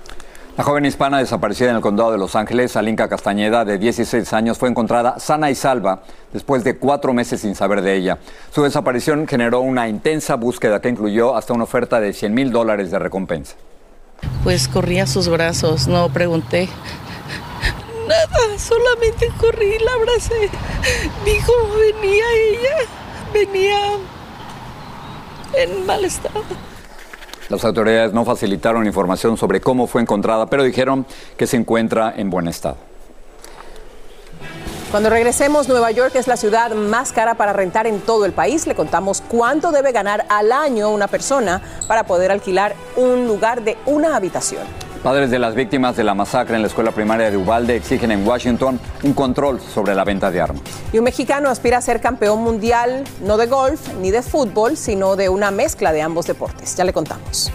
La 0.58 0.64
joven 0.64 0.86
hispana 0.86 1.18
desaparecida 1.18 1.72
en 1.72 1.76
el 1.76 1.82
condado 1.82 2.14
de 2.14 2.18
Los 2.18 2.34
Ángeles, 2.34 2.78
Alinka 2.78 3.10
Castañeda, 3.10 3.66
de 3.66 3.78
16 3.78 4.32
años, 4.32 4.58
fue 4.58 4.70
encontrada 4.70 5.20
sana 5.20 5.52
y 5.52 5.56
salva 5.56 6.04
después 6.32 6.64
de 6.64 6.78
cuatro 6.78 7.12
meses 7.14 7.42
sin 7.42 7.56
saber 7.56 7.82
de 7.82 7.94
ella. 7.94 8.20
Su 8.54 8.64
desaparición 8.64 9.28
generó 9.28 9.60
una 9.60 9.90
intensa 9.90 10.36
búsqueda 10.36 10.80
que 10.80 10.88
incluyó 10.88 11.36
hasta 11.36 11.52
una 11.52 11.66
oferta 11.66 12.00
de 12.00 12.14
100 12.14 12.34
mil 12.34 12.52
dólares 12.54 12.90
de 12.90 13.00
recompensa. 13.00 13.56
Pues 14.46 14.70
corrí 14.70 15.00
a 15.00 15.08
sus 15.08 15.28
brazos, 15.28 15.90
no 15.90 16.08
pregunté. 16.08 16.70
Nada, 18.08 18.58
solamente 18.58 19.28
corrí, 19.38 19.78
la 19.80 19.92
abracé. 19.92 20.50
Dijo, 21.26 21.52
venía 21.80 22.24
ella, 22.50 22.76
venía 23.34 23.78
en 25.54 25.86
mal 25.86 26.06
estado. 26.06 26.44
Las 27.50 27.64
autoridades 27.64 28.14
no 28.14 28.26
facilitaron 28.26 28.86
información 28.86 29.38
sobre 29.38 29.62
cómo 29.62 29.86
fue 29.88 30.02
encontrada, 30.02 30.48
pero 30.48 30.64
dijeron 30.64 31.06
que 31.38 31.46
se 31.46 31.58
encuentra 31.58 32.14
en 32.18 32.30
buen 32.30 32.48
estado. 32.48 32.78
Cuando 34.90 35.10
regresemos, 35.10 35.68
Nueva 35.68 35.92
York 35.92 36.16
es 36.16 36.28
la 36.28 36.38
ciudad 36.38 36.74
más 36.74 37.12
cara 37.12 37.36
para 37.36 37.54
rentar 37.54 37.86
en 37.86 38.00
todo 38.00 38.26
el 38.26 38.32
país. 38.32 38.66
Le 38.66 38.76
contamos 38.76 39.22
cuánto 39.22 39.72
debe 39.72 39.92
ganar 39.92 40.26
al 40.30 40.52
año 40.52 40.90
una 40.90 41.08
persona 41.08 41.62
para 41.88 42.06
poder 42.06 42.32
alquilar 42.32 42.76
un 42.96 43.28
lugar 43.28 43.64
de 43.64 43.78
una 43.86 44.16
habitación. 44.16 44.64
Padres 45.06 45.30
de 45.30 45.38
las 45.38 45.54
víctimas 45.54 45.96
de 45.96 46.04
la 46.04 46.16
masacre 46.16 46.56
en 46.56 46.64
la 46.64 46.68
escuela 46.68 46.90
primaria 46.92 47.30
de 47.30 47.38
Uvalde 47.38 47.76
exigen 47.76 48.10
en 48.10 48.28
Washington 48.28 48.80
un 49.04 49.14
control 49.14 49.62
sobre 49.62 49.94
la 49.94 50.04
venta 50.04 50.32
de 50.32 50.42
armas. 50.42 50.64
Y 50.92 50.98
un 50.98 51.04
mexicano 51.04 51.48
aspira 51.48 51.78
a 51.78 51.82
ser 51.82 52.02
campeón 52.02 52.42
mundial 52.42 53.04
no 53.22 53.38
de 53.38 53.46
golf 53.46 53.94
ni 54.02 54.10
de 54.10 54.24
fútbol, 54.24 54.76
sino 54.76 55.16
de 55.16 55.30
una 55.30 55.52
mezcla 55.52 55.94
de 55.94 56.02
ambos 56.02 56.26
deportes. 56.26 56.76
Ya 56.76 56.86
le 56.86 56.92
contamos. 56.92 57.52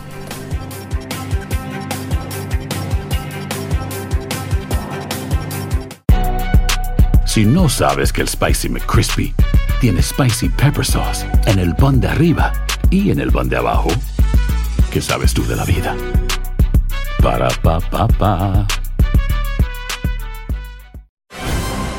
Si 7.26 7.44
no 7.44 7.68
sabes 7.68 8.12
que 8.12 8.20
el 8.20 8.28
Spicy 8.28 8.68
McCrispy 8.68 9.34
tiene 9.80 10.00
Spicy 10.04 10.50
Pepper 10.50 10.86
Sauce 10.86 11.26
en 11.46 11.58
el 11.58 11.74
pan 11.74 12.00
de 12.00 12.06
arriba 12.06 12.52
y 12.90 13.10
en 13.10 13.18
el 13.18 13.32
pan 13.32 13.48
de 13.48 13.56
abajo, 13.56 13.88
¿qué 14.92 15.02
sabes 15.02 15.34
tú 15.34 15.44
de 15.48 15.56
la 15.56 15.64
vida? 15.64 15.96
Para, 17.22 17.48
pa, 17.62 17.78
pa, 17.80 18.08
pa. 18.08 18.66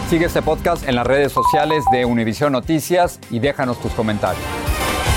Sigue 0.10 0.26
este 0.26 0.42
podcast 0.42 0.88
en 0.88 0.96
las 0.96 1.06
redes 1.06 1.32
sociales 1.32 1.84
de 1.92 2.06
Univision 2.06 2.52
Noticias 2.52 3.20
y 3.30 3.40
déjanos 3.40 3.80
tus 3.80 3.92
comentarios. 3.94 4.61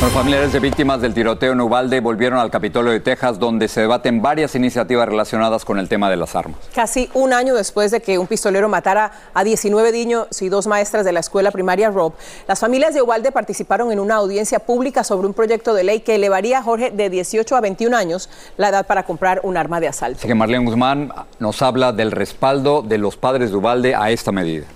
Los 0.05 0.13
familiares 0.13 0.53
de 0.53 0.61
víctimas 0.61 1.01
del 1.01 1.15
tiroteo 1.15 1.55
en 1.55 1.63
Uvalde 1.63 1.99
volvieron 2.01 2.39
al 2.39 2.51
Capitolio 2.51 2.93
de 2.93 3.01
Texas, 3.01 3.39
donde 3.39 3.69
se 3.69 3.81
debaten 3.81 4.21
varias 4.21 4.55
iniciativas 4.55 5.09
relacionadas 5.09 5.65
con 5.65 5.79
el 5.79 5.89
tema 5.89 6.11
de 6.11 6.19
las 6.19 6.37
armas. 6.37 6.59
Casi 6.75 7.09
un 7.15 7.33
año 7.33 7.55
después 7.55 7.91
de 7.91 8.03
que 8.03 8.19
un 8.19 8.27
pistolero 8.27 8.69
matara 8.69 9.13
a 9.33 9.43
19 9.43 9.93
niños 9.93 10.43
y 10.43 10.51
dos 10.51 10.67
maestras 10.67 11.07
de 11.07 11.13
la 11.13 11.21
escuela 11.21 11.51
primaria 11.51 11.91
Rob, 11.91 12.13
las 12.47 12.61
familias 12.61 12.93
de 12.93 13.01
Uvalde 13.01 13.33
participaron 13.33 13.93
en 13.93 13.99
una 13.99 14.17
audiencia 14.17 14.59
pública 14.59 15.05
sobre 15.05 15.27
un 15.27 15.33
proyecto 15.33 15.73
de 15.73 15.85
ley 15.85 16.01
que 16.01 16.17
elevaría 16.17 16.59
a 16.59 16.63
Jorge 16.63 16.91
de 16.91 17.09
18 17.09 17.57
a 17.57 17.63
21 17.63 17.97
años 17.97 18.29
la 18.59 18.69
edad 18.69 18.87
para 18.87 19.05
comprar 19.05 19.41
un 19.43 19.57
arma 19.57 19.81
de 19.81 19.89
asalto. 19.89 20.19
Así 20.19 20.29
que 20.29 20.35
Marlene 20.35 20.67
Guzmán 20.67 21.15
nos 21.39 21.63
habla 21.63 21.93
del 21.93 22.11
respaldo 22.11 22.83
de 22.83 22.99
los 22.99 23.17
padres 23.17 23.53
de 23.53 23.57
Uvalde 23.57 23.95
a 23.95 24.11
esta 24.11 24.33
medida. 24.33 24.67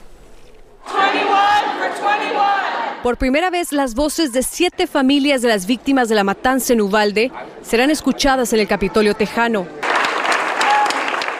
Por 3.02 3.17
primera 3.17 3.49
vez, 3.49 3.73
las 3.73 3.95
voces 3.95 4.33
de 4.33 4.43
siete 4.43 4.88
familias 4.88 5.40
de 5.40 5.49
las 5.49 5.67
víctimas 5.67 6.09
de 6.09 6.17
la 6.17 6.25
matanza 6.25 6.73
en 6.73 6.81
Uvalde 6.81 7.31
serán 7.62 7.90
escuchadas 7.90 8.52
en 8.52 8.59
el 8.59 8.67
Capitolio 8.67 9.14
Tejano. 9.14 9.67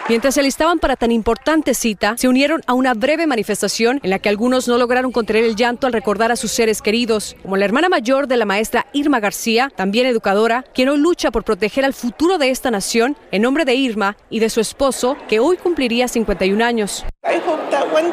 Mientras 0.07 0.33
se 0.33 0.39
alistaban 0.39 0.79
para 0.79 0.95
tan 0.95 1.11
importante 1.11 1.73
cita, 1.73 2.15
se 2.17 2.29
unieron 2.29 2.61
a 2.65 2.73
una 2.73 2.93
breve 2.93 3.27
manifestación 3.27 3.99
en 4.01 4.09
la 4.09 4.19
que 4.19 4.29
algunos 4.29 4.67
no 4.67 4.77
lograron 4.77 5.11
contener 5.11 5.43
el 5.43 5.55
llanto 5.55 5.85
al 5.85 5.93
recordar 5.93 6.31
a 6.31 6.37
sus 6.37 6.49
seres 6.49 6.81
queridos, 6.81 7.35
como 7.43 7.57
la 7.57 7.65
hermana 7.65 7.89
mayor 7.89 8.27
de 8.27 8.37
la 8.37 8.45
maestra 8.45 8.87
Irma 8.93 9.19
García, 9.19 9.69
también 9.75 10.07
educadora, 10.07 10.63
quien 10.73 10.89
hoy 10.89 10.97
lucha 10.97 11.29
por 11.29 11.43
proteger 11.43 11.83
al 11.85 11.93
futuro 11.93 12.37
de 12.37 12.49
esta 12.49 12.71
nación 12.71 13.17
en 13.31 13.41
nombre 13.41 13.65
de 13.65 13.75
Irma 13.75 14.17
y 14.29 14.39
de 14.39 14.49
su 14.49 14.61
esposo, 14.61 15.17
que 15.27 15.39
hoy 15.39 15.57
cumpliría 15.57 16.07
51 16.07 16.63
años. 16.65 17.05
I 17.25 17.35
hope 17.45 17.69
that 17.69 17.93
one 17.93 18.11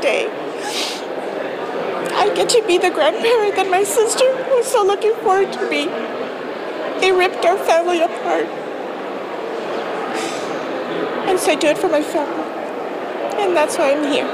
I 2.27 2.35
get 2.35 2.49
to 2.49 2.63
be 2.67 2.77
the 2.77 2.91
grandparent 2.91 3.55
that 3.55 3.71
my 3.71 3.85
sister 3.85 4.25
was 4.51 4.67
so 4.67 4.85
looking 4.85 5.15
forward 5.23 5.53
to 5.53 5.69
be. 5.71 5.87
They 7.01 7.13
ripped 7.13 7.45
our 7.45 7.57
family 7.57 8.03
apart. 8.03 8.47
And 11.29 11.39
so 11.39 11.53
I 11.53 11.55
do 11.55 11.69
it 11.69 11.79
for 11.79 11.89
my 11.89 12.03
family. 12.03 12.43
And 13.39 13.57
that's 13.57 13.79
why 13.79 13.93
I'm 13.93 14.13
here. 14.13 14.27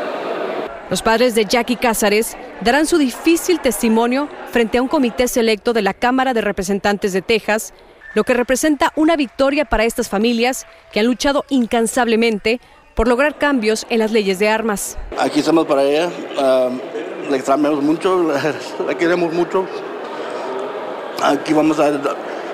Los 0.89 1.03
padres 1.03 1.35
de 1.35 1.45
Jackie 1.45 1.77
Cázares 1.77 2.35
darán 2.63 2.87
su 2.87 2.97
difícil 2.97 3.61
testimonio 3.61 4.29
frente 4.51 4.79
a 4.79 4.83
un 4.83 4.89
comité 4.89 5.29
selecto 5.29 5.75
de 5.75 5.83
la 5.83 5.93
Cámara 5.93 6.33
de 6.33 6.41
Representantes 6.41 7.13
de 7.13 7.21
Texas, 7.21 7.75
lo 8.15 8.25
que 8.25 8.33
representa 8.33 8.93
una 8.97 9.17
victoria 9.17 9.67
para 9.67 9.85
estas 9.85 10.09
familias 10.09 10.67
que 10.93 11.01
han 11.01 11.07
luchado 11.07 11.45
incansablemente 11.51 12.59
por 12.95 13.07
lograr 13.09 13.37
cambios 13.37 13.87
en 13.91 13.99
las 13.99 14.13
leyes 14.13 14.39
de 14.39 14.49
armas. 14.49 14.97
Aquí 15.19 15.41
estamos 15.41 15.67
para 15.67 15.83
ella. 15.83 16.11
Um, 16.39 16.81
la 17.31 17.37
extrañamos 17.37 17.83
mucho, 17.83 18.23
la, 18.29 18.55
la, 18.87 18.95
queremos 18.97 19.33
mucho. 19.33 19.67
Aquí 21.23 21.53
vamos 21.53 21.79
a 21.79 21.93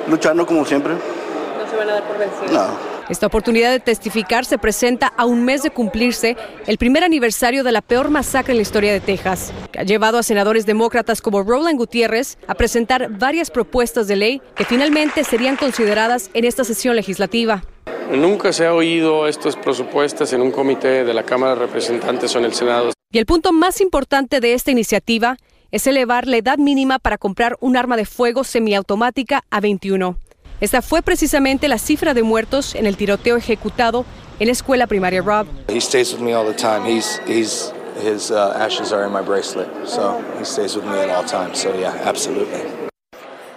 lucharnos 0.09 0.47
como 0.47 0.65
siempre. 0.65 0.95
¿No 0.95 1.71
se 1.71 1.77
van 1.77 1.89
a 1.89 1.93
dar 1.95 2.05
por 2.05 2.19
vencidos? 2.19 2.53
No. 2.53 2.89
Esta 3.09 3.27
oportunidad 3.27 3.71
de 3.71 3.81
testificar 3.81 4.45
se 4.45 4.59
presenta 4.59 5.07
a 5.17 5.25
un 5.25 5.43
mes 5.43 5.63
de 5.63 5.71
cumplirse 5.71 6.37
el 6.67 6.77
primer 6.77 7.05
aniversario 7.05 7.65
de 7.65 7.73
la 7.73 7.81
peor 7.81 8.11
masacre 8.11 8.53
en 8.53 8.59
la 8.59 8.63
historia 8.63 8.93
de 8.93 9.01
Texas, 9.01 9.51
que 9.73 9.79
ha 9.79 9.83
llevado 9.83 10.19
a 10.19 10.23
senadores 10.23 10.67
demócratas 10.67 11.23
como 11.23 11.43
Roland 11.43 11.79
Gutiérrez 11.79 12.37
a 12.47 12.55
presentar 12.55 13.09
varias 13.19 13.51
propuestas 13.51 14.09
de 14.09 14.17
ley 14.17 14.43
que 14.55 14.67
finalmente 14.67 15.25
serían 15.25 15.57
consideradas 15.57 16.29
en 16.35 16.45
esta 16.45 16.65
sesión 16.65 16.97
legislativa. 16.97 17.63
Nunca 18.11 18.53
se 18.53 18.67
ha 18.67 18.75
oído 18.75 19.27
estas 19.27 19.57
propuestas 19.57 20.35
en 20.35 20.43
un 20.43 20.51
comité 20.51 21.05
de 21.05 21.15
la 21.15 21.23
Cámara 21.23 21.55
de 21.55 21.61
Representantes 21.61 22.35
o 22.37 22.39
en 22.39 22.45
el 22.45 22.53
Senado. 22.53 22.98
Y 23.11 23.17
el 23.17 23.25
punto 23.25 23.55
más 23.55 23.81
importante 23.81 24.39
de 24.39 24.53
esta 24.53 24.71
iniciativa 24.71 25.39
es 25.71 25.87
elevar 25.87 26.27
la 26.27 26.37
edad 26.37 26.59
mínima 26.59 26.99
para 26.99 27.17
comprar 27.17 27.57
un 27.61 27.75
arma 27.79 27.97
de 27.97 28.05
fuego 28.05 28.45
semiautomática 28.45 29.45
a 29.49 29.61
21. 29.61 30.19
Esta 30.61 30.83
fue 30.83 31.01
precisamente 31.01 31.69
la 31.69 31.79
cifra 31.79 32.13
de 32.13 32.23
muertos 32.23 32.75
en 32.75 32.85
el 32.85 32.99
tiroteo 32.99 33.39
ejecutado 33.39 34.05
en 34.39 34.49
la 34.49 34.53
escuela 34.53 34.87
primaria 34.87 35.23
Rob. 35.23 35.47
He 35.71 35.81
stays 35.81 36.13
with 36.13 36.21
me 36.21 36.35
all 36.35 36.45
the 36.47 36.53
time. 36.53 36.85
He's 36.85 37.19
he's 37.27 37.73
his 38.05 38.31
uh, 38.31 38.53
ashes 38.59 38.93
are 38.93 39.07
in 39.07 39.13
my 39.13 39.23
bracelet, 39.23 39.69
so 39.87 40.23
he 40.39 40.45
stays 40.45 40.77
with 40.77 40.85
me 40.85 40.99
at 40.99 41.09
all 41.09 41.25
times. 41.25 41.59
So 41.59 41.73
yeah, 41.75 41.95
absolutely. 42.05 42.61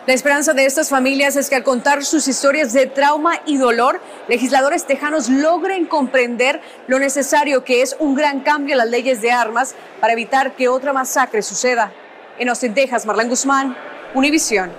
La 0.08 0.14
esperanza 0.16 0.54
de 0.54 0.66
estas 0.66 0.90
familias 0.90 1.36
es 1.36 1.48
que 1.48 1.56
al 1.56 1.64
contar 1.64 2.04
sus 2.04 2.28
historias 2.28 2.74
de 2.74 2.88
trauma 2.88 3.40
y 3.46 3.58
dolor, 3.58 4.02
legisladores 4.28 4.88
tejanos 4.88 5.30
logren 5.30 5.86
comprender 5.86 6.60
lo 6.88 6.98
necesario 6.98 7.64
que 7.64 7.84
es 7.84 7.96
un 8.00 8.16
gran 8.16 8.40
cambio 8.40 8.74
en 8.74 8.80
las 8.80 8.90
leyes 8.90 9.22
de 9.22 9.32
armas 9.32 9.76
para 10.00 10.14
evitar 10.14 10.56
que 10.56 10.68
otra 10.70 10.92
masacre 10.92 11.44
suceda. 11.44 11.92
En 12.40 12.50
Austin, 12.50 12.74
Texas, 12.74 13.06
Marlene 13.06 13.30
Guzmán, 13.30 13.78
Univisión. 14.16 14.72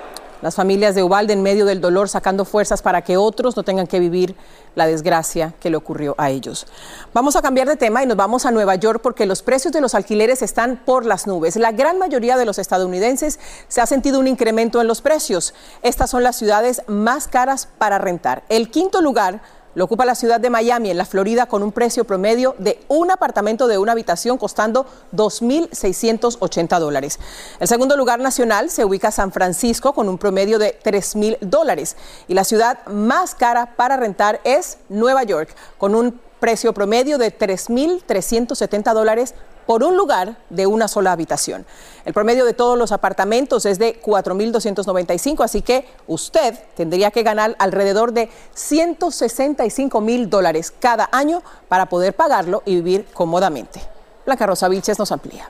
Las 0.42 0.56
familias 0.56 0.96
de 0.96 1.04
Ubalde 1.04 1.32
en 1.32 1.42
medio 1.42 1.64
del 1.64 1.80
dolor 1.80 2.08
sacando 2.08 2.44
fuerzas 2.44 2.82
para 2.82 3.02
que 3.02 3.16
otros 3.16 3.56
no 3.56 3.62
tengan 3.62 3.86
que 3.86 4.00
vivir 4.00 4.34
la 4.74 4.86
desgracia 4.86 5.54
que 5.60 5.70
le 5.70 5.76
ocurrió 5.76 6.16
a 6.18 6.30
ellos. 6.30 6.66
Vamos 7.14 7.36
a 7.36 7.42
cambiar 7.42 7.68
de 7.68 7.76
tema 7.76 8.02
y 8.02 8.06
nos 8.06 8.16
vamos 8.16 8.44
a 8.44 8.50
Nueva 8.50 8.74
York 8.74 9.00
porque 9.02 9.24
los 9.24 9.42
precios 9.42 9.72
de 9.72 9.80
los 9.80 9.94
alquileres 9.94 10.42
están 10.42 10.82
por 10.84 11.06
las 11.06 11.28
nubes. 11.28 11.54
La 11.54 11.70
gran 11.70 11.98
mayoría 11.98 12.36
de 12.36 12.44
los 12.44 12.58
estadounidenses 12.58 13.38
se 13.68 13.80
ha 13.80 13.86
sentido 13.86 14.18
un 14.18 14.26
incremento 14.26 14.80
en 14.80 14.88
los 14.88 15.00
precios. 15.00 15.54
Estas 15.82 16.10
son 16.10 16.24
las 16.24 16.36
ciudades 16.36 16.82
más 16.88 17.28
caras 17.28 17.68
para 17.78 17.98
rentar. 17.98 18.42
El 18.48 18.70
quinto 18.70 19.00
lugar 19.00 19.40
lo 19.74 19.84
ocupa 19.84 20.04
la 20.04 20.14
ciudad 20.14 20.40
de 20.40 20.50
Miami, 20.50 20.90
en 20.90 20.98
la 20.98 21.04
Florida, 21.04 21.46
con 21.46 21.62
un 21.62 21.72
precio 21.72 22.04
promedio 22.04 22.54
de 22.58 22.80
un 22.88 23.10
apartamento 23.10 23.68
de 23.68 23.78
una 23.78 23.92
habitación 23.92 24.38
costando 24.38 24.86
2.680 25.14 26.78
dólares. 26.78 27.18
El 27.58 27.68
segundo 27.68 27.96
lugar 27.96 28.20
nacional 28.20 28.70
se 28.70 28.84
ubica 28.84 29.10
San 29.10 29.32
Francisco, 29.32 29.92
con 29.92 30.08
un 30.08 30.18
promedio 30.18 30.58
de 30.58 30.78
3.000 30.82 31.38
dólares. 31.40 31.96
Y 32.28 32.34
la 32.34 32.44
ciudad 32.44 32.84
más 32.86 33.34
cara 33.34 33.74
para 33.76 33.96
rentar 33.96 34.40
es 34.44 34.78
Nueva 34.88 35.22
York, 35.22 35.54
con 35.78 35.94
un 35.94 36.20
precio 36.40 36.74
promedio 36.74 37.18
de 37.18 37.36
3.370 37.36 38.92
dólares 38.94 39.34
por 39.66 39.84
un 39.84 39.96
lugar 39.96 40.36
de 40.50 40.66
una 40.66 40.88
sola 40.88 41.12
habitación. 41.12 41.66
El 42.04 42.12
promedio 42.12 42.44
de 42.44 42.52
todos 42.52 42.76
los 42.78 42.92
apartamentos 42.92 43.64
es 43.66 43.78
de 43.78 44.00
4.295, 44.00 45.44
así 45.44 45.62
que 45.62 45.86
usted 46.06 46.58
tendría 46.74 47.10
que 47.10 47.22
ganar 47.22 47.56
alrededor 47.58 48.12
de 48.12 48.28
165 48.54 50.00
mil 50.00 50.28
dólares 50.28 50.72
cada 50.78 51.08
año 51.12 51.42
para 51.68 51.86
poder 51.86 52.14
pagarlo 52.14 52.62
y 52.64 52.76
vivir 52.76 53.06
cómodamente. 53.12 53.80
Blanca 54.24 54.46
Rosa 54.46 54.68
Vilches 54.68 54.98
nos 54.98 55.12
amplía. 55.12 55.48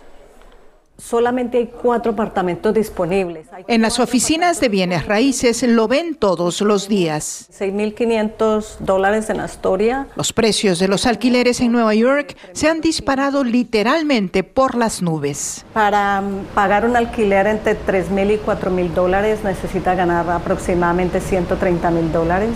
Solamente 1.02 1.58
hay 1.58 1.66
cuatro 1.66 2.12
apartamentos 2.12 2.72
disponibles. 2.72 3.48
En 3.66 3.82
las 3.82 3.98
oficinas 3.98 4.60
de 4.60 4.68
bienes 4.68 5.06
raíces 5.06 5.62
lo 5.64 5.88
ven 5.88 6.14
todos 6.14 6.60
los 6.60 6.88
días. 6.88 7.48
6.500 7.52 8.78
dólares 8.78 9.28
en 9.28 9.40
Astoria. 9.40 10.06
Los 10.14 10.32
precios 10.32 10.78
de 10.78 10.86
los 10.86 11.04
alquileres 11.04 11.60
en 11.60 11.72
Nueva 11.72 11.94
York 11.94 12.36
se 12.52 12.68
han 12.68 12.80
disparado 12.80 13.42
literalmente 13.42 14.44
por 14.44 14.76
las 14.76 15.02
nubes. 15.02 15.64
Para 15.74 16.22
pagar 16.54 16.86
un 16.86 16.96
alquiler 16.96 17.48
entre 17.48 17.76
3.000 17.76 18.34
y 18.34 18.38
4.000 18.38 18.94
dólares 18.94 19.42
necesita 19.42 19.94
ganar 19.96 20.30
aproximadamente 20.30 21.20
130.000 21.20 22.10
dólares 22.12 22.50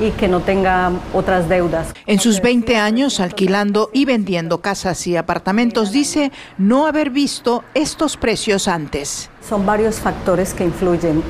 y 0.00 0.10
que 0.10 0.28
no 0.28 0.40
tenga 0.40 0.92
otras 1.12 1.48
deudas. 1.48 1.94
En 2.06 2.18
sus 2.18 2.40
20 2.40 2.76
años 2.76 3.20
alquilando 3.20 3.90
y 3.92 4.04
vendiendo 4.04 4.60
casas 4.60 5.06
y 5.06 5.16
apartamentos, 5.16 5.92
dice 5.92 6.32
no 6.58 6.86
haber 6.86 7.10
visto 7.10 7.64
estos 7.74 8.16
precios 8.16 8.68
antes. 8.68 9.30
Son 9.46 9.64
varios 9.64 9.96
factores 10.00 10.54
que 10.54 10.64
influyen. 10.64 11.22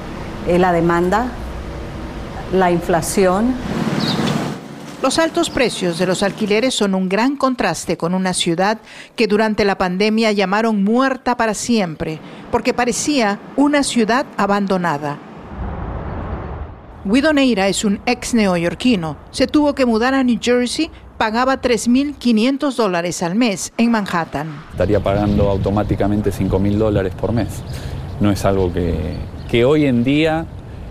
Eh, 0.46 0.58
la 0.58 0.72
demanda, 0.72 1.28
la 2.52 2.70
inflación. 2.70 3.54
Los 5.02 5.18
altos 5.18 5.50
precios 5.50 5.98
de 5.98 6.06
los 6.06 6.22
alquileres 6.22 6.74
son 6.74 6.94
un 6.94 7.10
gran 7.10 7.36
contraste 7.36 7.98
con 7.98 8.14
una 8.14 8.32
ciudad 8.32 8.78
que 9.16 9.26
durante 9.26 9.66
la 9.66 9.76
pandemia 9.76 10.32
llamaron 10.32 10.82
muerta 10.82 11.36
para 11.36 11.52
siempre, 11.52 12.20
porque 12.50 12.72
parecía 12.72 13.38
una 13.56 13.82
ciudad 13.82 14.24
abandonada. 14.38 15.18
Guido 17.06 17.34
Neira 17.34 17.68
es 17.68 17.84
un 17.84 18.00
ex 18.06 18.32
neoyorquino. 18.32 19.18
Se 19.30 19.46
tuvo 19.46 19.74
que 19.74 19.84
mudar 19.84 20.14
a 20.14 20.24
New 20.24 20.38
Jersey, 20.40 20.90
pagaba 21.18 21.60
3.500 21.60 22.74
dólares 22.74 23.22
al 23.22 23.34
mes 23.34 23.74
en 23.76 23.90
Manhattan. 23.90 24.48
Estaría 24.70 25.00
pagando 25.00 25.50
automáticamente 25.50 26.30
5.000 26.30 26.78
dólares 26.78 27.12
por 27.14 27.32
mes. 27.32 27.62
No 28.20 28.30
es 28.30 28.46
algo 28.46 28.72
que, 28.72 28.94
que 29.50 29.66
hoy 29.66 29.84
en 29.84 30.02
día 30.02 30.46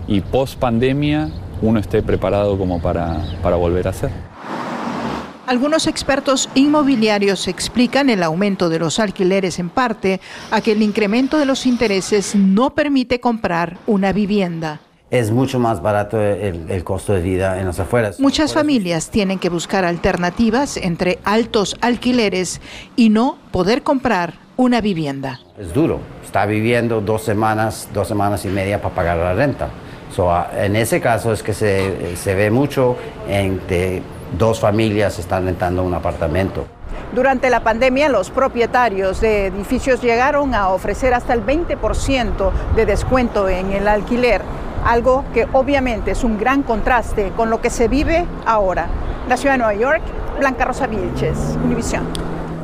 y 0.06 0.20
post 0.20 0.56
pandemia 0.60 1.30
uno 1.62 1.80
esté 1.80 2.00
preparado 2.00 2.56
como 2.56 2.80
para, 2.80 3.20
para 3.42 3.56
volver 3.56 3.88
a 3.88 3.90
hacer. 3.90 4.10
Algunos 5.48 5.88
expertos 5.88 6.48
inmobiliarios 6.54 7.48
explican 7.48 8.08
el 8.08 8.22
aumento 8.22 8.68
de 8.68 8.78
los 8.78 9.00
alquileres 9.00 9.58
en 9.58 9.68
parte 9.68 10.20
a 10.52 10.60
que 10.60 10.72
el 10.72 10.82
incremento 10.82 11.38
de 11.38 11.46
los 11.46 11.66
intereses 11.66 12.36
no 12.36 12.70
permite 12.70 13.18
comprar 13.18 13.78
una 13.88 14.12
vivienda. 14.12 14.80
Es 15.14 15.30
mucho 15.30 15.60
más 15.60 15.80
barato 15.80 16.20
el, 16.20 16.68
el 16.68 16.82
costo 16.82 17.12
de 17.12 17.22
vida 17.22 17.60
en 17.60 17.66
las 17.68 17.78
afueras. 17.78 18.18
Muchas 18.18 18.52
familias 18.52 19.10
tienen 19.10 19.38
que 19.38 19.48
buscar 19.48 19.84
alternativas 19.84 20.76
entre 20.76 21.20
altos 21.22 21.76
alquileres 21.82 22.60
y 22.96 23.10
no 23.10 23.38
poder 23.52 23.84
comprar 23.84 24.34
una 24.56 24.80
vivienda. 24.80 25.38
Es 25.56 25.72
duro. 25.72 26.00
Está 26.24 26.46
viviendo 26.46 27.00
dos 27.00 27.22
semanas, 27.22 27.88
dos 27.94 28.08
semanas 28.08 28.44
y 28.44 28.48
media 28.48 28.82
para 28.82 28.92
pagar 28.92 29.16
la 29.18 29.34
renta. 29.34 29.68
So, 30.12 30.32
ah, 30.32 30.50
en 30.56 30.74
ese 30.74 31.00
caso 31.00 31.32
es 31.32 31.44
que 31.44 31.54
se, 31.54 32.16
se 32.16 32.34
ve 32.34 32.50
mucho 32.50 32.96
en 33.28 33.60
que 33.68 34.02
dos 34.36 34.58
familias 34.58 35.20
están 35.20 35.44
rentando 35.44 35.84
un 35.84 35.94
apartamento. 35.94 36.66
Durante 37.14 37.50
la 37.50 37.60
pandemia, 37.60 38.08
los 38.08 38.30
propietarios 38.30 39.20
de 39.20 39.46
edificios 39.46 40.02
llegaron 40.02 40.56
a 40.56 40.70
ofrecer 40.70 41.14
hasta 41.14 41.34
el 41.34 41.46
20% 41.46 42.50
de 42.74 42.86
descuento 42.86 43.48
en 43.48 43.70
el 43.70 43.86
alquiler, 43.86 44.42
algo 44.84 45.24
que 45.32 45.48
obviamente 45.52 46.10
es 46.12 46.24
un 46.24 46.38
gran 46.38 46.62
contraste 46.62 47.32
con 47.36 47.50
lo 47.50 47.60
que 47.60 47.70
se 47.70 47.88
vive 47.88 48.26
ahora. 48.46 48.88
La 49.28 49.36
ciudad 49.36 49.54
de 49.54 49.58
Nueva 49.58 49.74
York, 49.74 50.02
Blanca 50.38 50.64
Rosa 50.64 50.86
Vilches, 50.86 51.38
Univisión. 51.64 52.06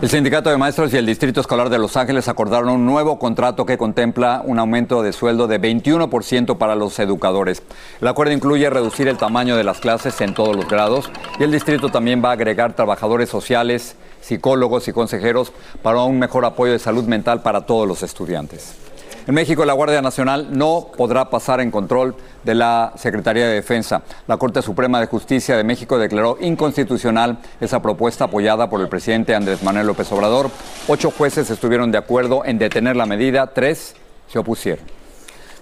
El 0.02 0.08
Sindicato 0.08 0.48
de 0.48 0.56
Maestros 0.56 0.94
y 0.94 0.96
el 0.96 1.04
Distrito 1.04 1.42
Escolar 1.42 1.68
de 1.68 1.78
Los 1.78 1.94
Ángeles 1.98 2.26
acordaron 2.26 2.70
un 2.70 2.86
nuevo 2.86 3.18
contrato 3.18 3.66
que 3.66 3.76
contempla 3.76 4.40
un 4.46 4.58
aumento 4.58 5.02
de 5.02 5.12
sueldo 5.12 5.46
de 5.46 5.60
21% 5.60 6.56
para 6.56 6.74
los 6.74 6.98
educadores. 6.98 7.62
El 8.00 8.08
acuerdo 8.08 8.32
incluye 8.32 8.70
reducir 8.70 9.08
el 9.08 9.18
tamaño 9.18 9.56
de 9.56 9.64
las 9.64 9.80
clases 9.80 10.18
en 10.22 10.32
todos 10.32 10.56
los 10.56 10.66
grados 10.66 11.10
y 11.38 11.42
el 11.42 11.52
distrito 11.52 11.90
también 11.90 12.22
va 12.24 12.30
a 12.30 12.32
agregar 12.32 12.72
trabajadores 12.72 13.28
sociales, 13.28 13.94
psicólogos 14.22 14.88
y 14.88 14.92
consejeros 14.92 15.52
para 15.82 16.02
un 16.02 16.18
mejor 16.18 16.46
apoyo 16.46 16.72
de 16.72 16.78
salud 16.78 17.04
mental 17.04 17.42
para 17.42 17.66
todos 17.66 17.86
los 17.86 18.02
estudiantes. 18.02 18.89
En 19.30 19.34
México, 19.34 19.64
la 19.64 19.74
Guardia 19.74 20.02
Nacional 20.02 20.48
no 20.50 20.88
podrá 20.96 21.30
pasar 21.30 21.60
en 21.60 21.70
control 21.70 22.16
de 22.42 22.56
la 22.56 22.92
Secretaría 22.96 23.46
de 23.46 23.54
Defensa. 23.54 24.02
La 24.26 24.38
Corte 24.38 24.60
Suprema 24.60 24.98
de 24.98 25.06
Justicia 25.06 25.56
de 25.56 25.62
México 25.62 26.00
declaró 26.00 26.36
inconstitucional 26.40 27.38
esa 27.60 27.80
propuesta 27.80 28.24
apoyada 28.24 28.68
por 28.68 28.80
el 28.80 28.88
presidente 28.88 29.36
Andrés 29.36 29.62
Manuel 29.62 29.86
López 29.86 30.10
Obrador. 30.10 30.50
Ocho 30.88 31.12
jueces 31.16 31.48
estuvieron 31.48 31.92
de 31.92 31.98
acuerdo 31.98 32.44
en 32.44 32.58
detener 32.58 32.96
la 32.96 33.06
medida, 33.06 33.46
tres 33.54 33.94
se 34.26 34.40
opusieron. 34.40 34.99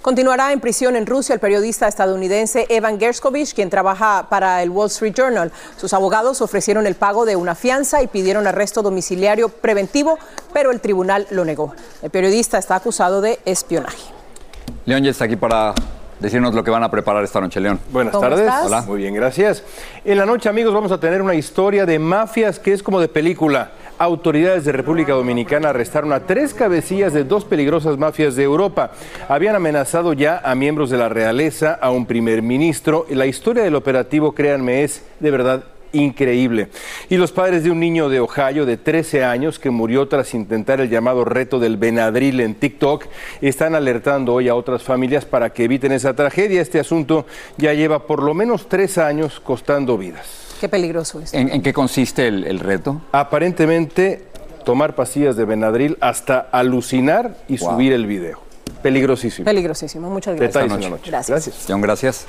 Continuará 0.03 0.53
en 0.53 0.61
prisión 0.61 0.95
en 0.95 1.07
Rusia 1.07 1.35
el 1.35 1.41
periodista 1.41 1.89
estadounidense 1.89 2.67
Evan 2.69 3.01
Gershkovich, 3.01 3.53
quien 3.53 3.69
trabaja 3.69 4.27
para 4.31 4.63
el 4.63 4.71
Wall 4.71 4.87
Street 4.87 5.13
Journal. 5.15 5.51
Sus 5.77 5.93
abogados 5.93 6.41
ofrecieron 6.41 6.87
el 6.87 6.95
pago 6.95 7.25
de 7.27 7.35
una 7.35 7.57
fianza 7.57 8.01
y 8.03 8.07
pidieron 8.07 8.47
arresto 8.47 8.83
domiciliario 8.83 9.49
preventivo, 9.49 10.19
pero 10.53 10.71
el 10.71 10.81
tribunal 10.81 11.27
lo 11.31 11.45
negó. 11.45 11.75
El 12.01 12.11
periodista 12.11 12.59
está 12.59 12.77
acusado 12.77 13.21
de 13.21 13.41
espionaje. 13.45 13.99
León 14.87 15.03
ya 15.03 15.11
está 15.11 15.25
aquí 15.25 15.37
para 15.37 15.75
decirnos 16.21 16.55
lo 16.55 16.63
que 16.63 16.71
van 16.71 16.85
a 16.85 16.91
preparar 16.91 17.25
esta 17.25 17.41
noche, 17.41 17.59
León. 17.61 17.81
Buenas 17.91 18.13
¿Cómo 18.13 18.29
tardes. 18.29 18.41
estás? 18.41 18.67
Hola. 18.67 18.83
Muy 18.83 18.99
bien, 18.99 19.15
gracias. 19.15 19.65
En 20.05 20.17
la 20.17 20.27
noche, 20.27 20.49
amigos, 20.49 20.73
vamos 20.73 20.93
a 20.93 21.01
tener 21.01 21.21
una 21.21 21.35
historia 21.35 21.85
de 21.85 21.99
mafias 21.99 22.61
que 22.61 22.73
es 22.73 22.83
como 22.83 23.01
de 23.01 23.09
película. 23.09 23.73
Autoridades 23.99 24.65
de 24.65 24.71
República 24.71 25.13
Dominicana 25.13 25.71
arrestaron 25.71 26.13
a 26.13 26.21
tres 26.21 26.55
cabecillas 26.55 27.13
de 27.13 27.25
dos 27.25 27.45
peligrosas 27.45 27.99
mafias 27.99 28.37
de 28.37 28.45
Europa. 28.45 28.93
Habían 29.29 29.57
amenazado 29.57 30.13
ya 30.13 30.39
a 30.39 30.55
miembros 30.55 30.89
de 30.91 30.99
la 30.99 31.09
realeza, 31.09 31.75
a 31.75 31.91
un 31.91 32.07
primer 32.07 32.41
ministro. 32.41 33.07
La 33.11 33.27
historia 33.27 33.65
del 33.65 33.75
operativo, 33.75 34.33
créanme, 34.33 34.85
es 34.85 35.03
de 35.19 35.31
verdad 35.33 35.65
increíble. 35.93 36.69
Y 37.09 37.17
los 37.17 37.33
padres 37.33 37.65
de 37.65 37.73
un 37.73 37.81
niño 37.81 38.09
de 38.09 38.21
Ohio 38.21 38.67
de 38.67 38.77
13 38.77 39.25
años 39.25 39.59
que 39.59 39.71
murió 39.71 40.07
tras 40.07 40.33
intentar 40.33 40.81
el 40.81 40.91
llamado 40.91 41.25
reto 41.25 41.59
del 41.59 41.77
Benadryl 41.77 42.39
en 42.39 42.55
TikTok 42.55 43.07
están 43.41 43.75
alertando 43.75 44.35
hoy 44.35 44.49
a 44.49 44.55
otras 44.55 44.85
familias 44.85 45.25
para 45.25 45.51
que 45.51 45.65
eviten 45.65 45.91
esa 45.91 46.15
tragedia. 46.15 46.61
Este 46.61 46.79
asunto 46.79 47.27
ya 47.57 47.75
lleva 47.75 48.07
por 48.07 48.23
lo 48.23 48.33
menos 48.33 48.69
tres 48.69 48.97
años 48.97 49.41
costando 49.41 49.99
vidas. 49.99 50.48
Qué 50.61 50.69
peligroso 50.69 51.21
es. 51.21 51.33
¿En, 51.35 51.49
en 51.51 51.63
qué 51.63 51.73
consiste 51.73 52.27
el, 52.29 52.45
el 52.45 52.61
reto? 52.61 53.01
Aparentemente 53.13 54.25
tomar 54.65 54.95
pastillas 54.95 55.37
de 55.37 55.45
Benadryl 55.45 55.97
hasta 56.01 56.49
alucinar 56.53 57.37
y 57.49 57.59
Wow. 57.59 57.71
subir 57.73 57.93
el 57.93 58.07
video. 58.07 58.41
Peligrosísimo. 58.83 59.45
Peligrosísimo. 59.45 60.11
Muchas 60.11 60.37
gracias. 60.37 60.55
Detalles 60.55 60.85
en 60.85 60.91
la 60.91 60.97
noche. 60.97 61.11
Gracias. 61.11 61.69
León, 61.69 61.81
gracias. 61.81 62.27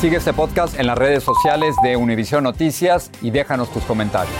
Sigue 0.00 0.16
este 0.18 0.32
podcast 0.32 0.78
en 0.78 0.86
las 0.86 0.98
redes 0.98 1.22
sociales 1.24 1.74
de 1.82 1.96
Univisión 1.96 2.44
Noticias 2.44 3.10
y 3.22 3.30
déjanos 3.30 3.70
tus 3.72 3.82
comentarios. 3.84 4.34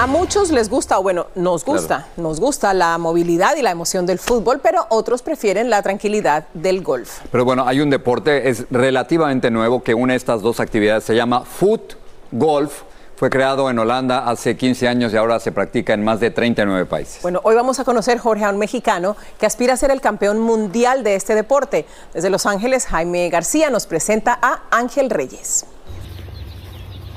A 0.00 0.06
muchos 0.06 0.50
les 0.50 0.70
gusta, 0.70 0.98
o 0.98 1.02
bueno, 1.02 1.26
nos 1.34 1.62
gusta, 1.62 2.06
nos 2.16 2.40
gusta 2.40 2.72
la 2.72 2.96
movilidad 2.96 3.56
y 3.56 3.60
la 3.60 3.70
emoción 3.70 4.06
del 4.06 4.18
fútbol, 4.18 4.58
pero 4.62 4.86
otros 4.88 5.20
prefieren 5.20 5.68
la 5.68 5.82
tranquilidad 5.82 6.46
del 6.54 6.82
golf. 6.82 7.18
Pero 7.30 7.44
bueno, 7.44 7.68
hay 7.68 7.82
un 7.82 7.90
deporte, 7.90 8.48
es 8.48 8.64
relativamente 8.70 9.50
nuevo, 9.50 9.82
que 9.82 9.92
une 9.92 10.14
estas 10.14 10.40
dos 10.40 10.58
actividades. 10.58 11.04
Se 11.04 11.14
llama 11.14 11.42
Foot 11.42 11.96
Golf. 12.32 12.80
Fue 13.16 13.28
creado 13.28 13.68
en 13.68 13.78
Holanda 13.78 14.26
hace 14.26 14.56
15 14.56 14.88
años 14.88 15.12
y 15.12 15.18
ahora 15.18 15.38
se 15.38 15.52
practica 15.52 15.92
en 15.92 16.02
más 16.02 16.18
de 16.18 16.30
39 16.30 16.86
países. 16.86 17.20
Bueno, 17.20 17.40
hoy 17.42 17.54
vamos 17.54 17.78
a 17.78 17.84
conocer 17.84 18.16
Jorge, 18.16 18.44
a 18.44 18.48
un 18.48 18.56
mexicano 18.56 19.18
que 19.38 19.44
aspira 19.44 19.74
a 19.74 19.76
ser 19.76 19.90
el 19.90 20.00
campeón 20.00 20.38
mundial 20.38 21.04
de 21.04 21.14
este 21.14 21.34
deporte. 21.34 21.84
Desde 22.14 22.30
Los 22.30 22.46
Ángeles, 22.46 22.86
Jaime 22.86 23.28
García 23.28 23.68
nos 23.68 23.84
presenta 23.84 24.38
a 24.40 24.62
Ángel 24.70 25.10
Reyes. 25.10 25.66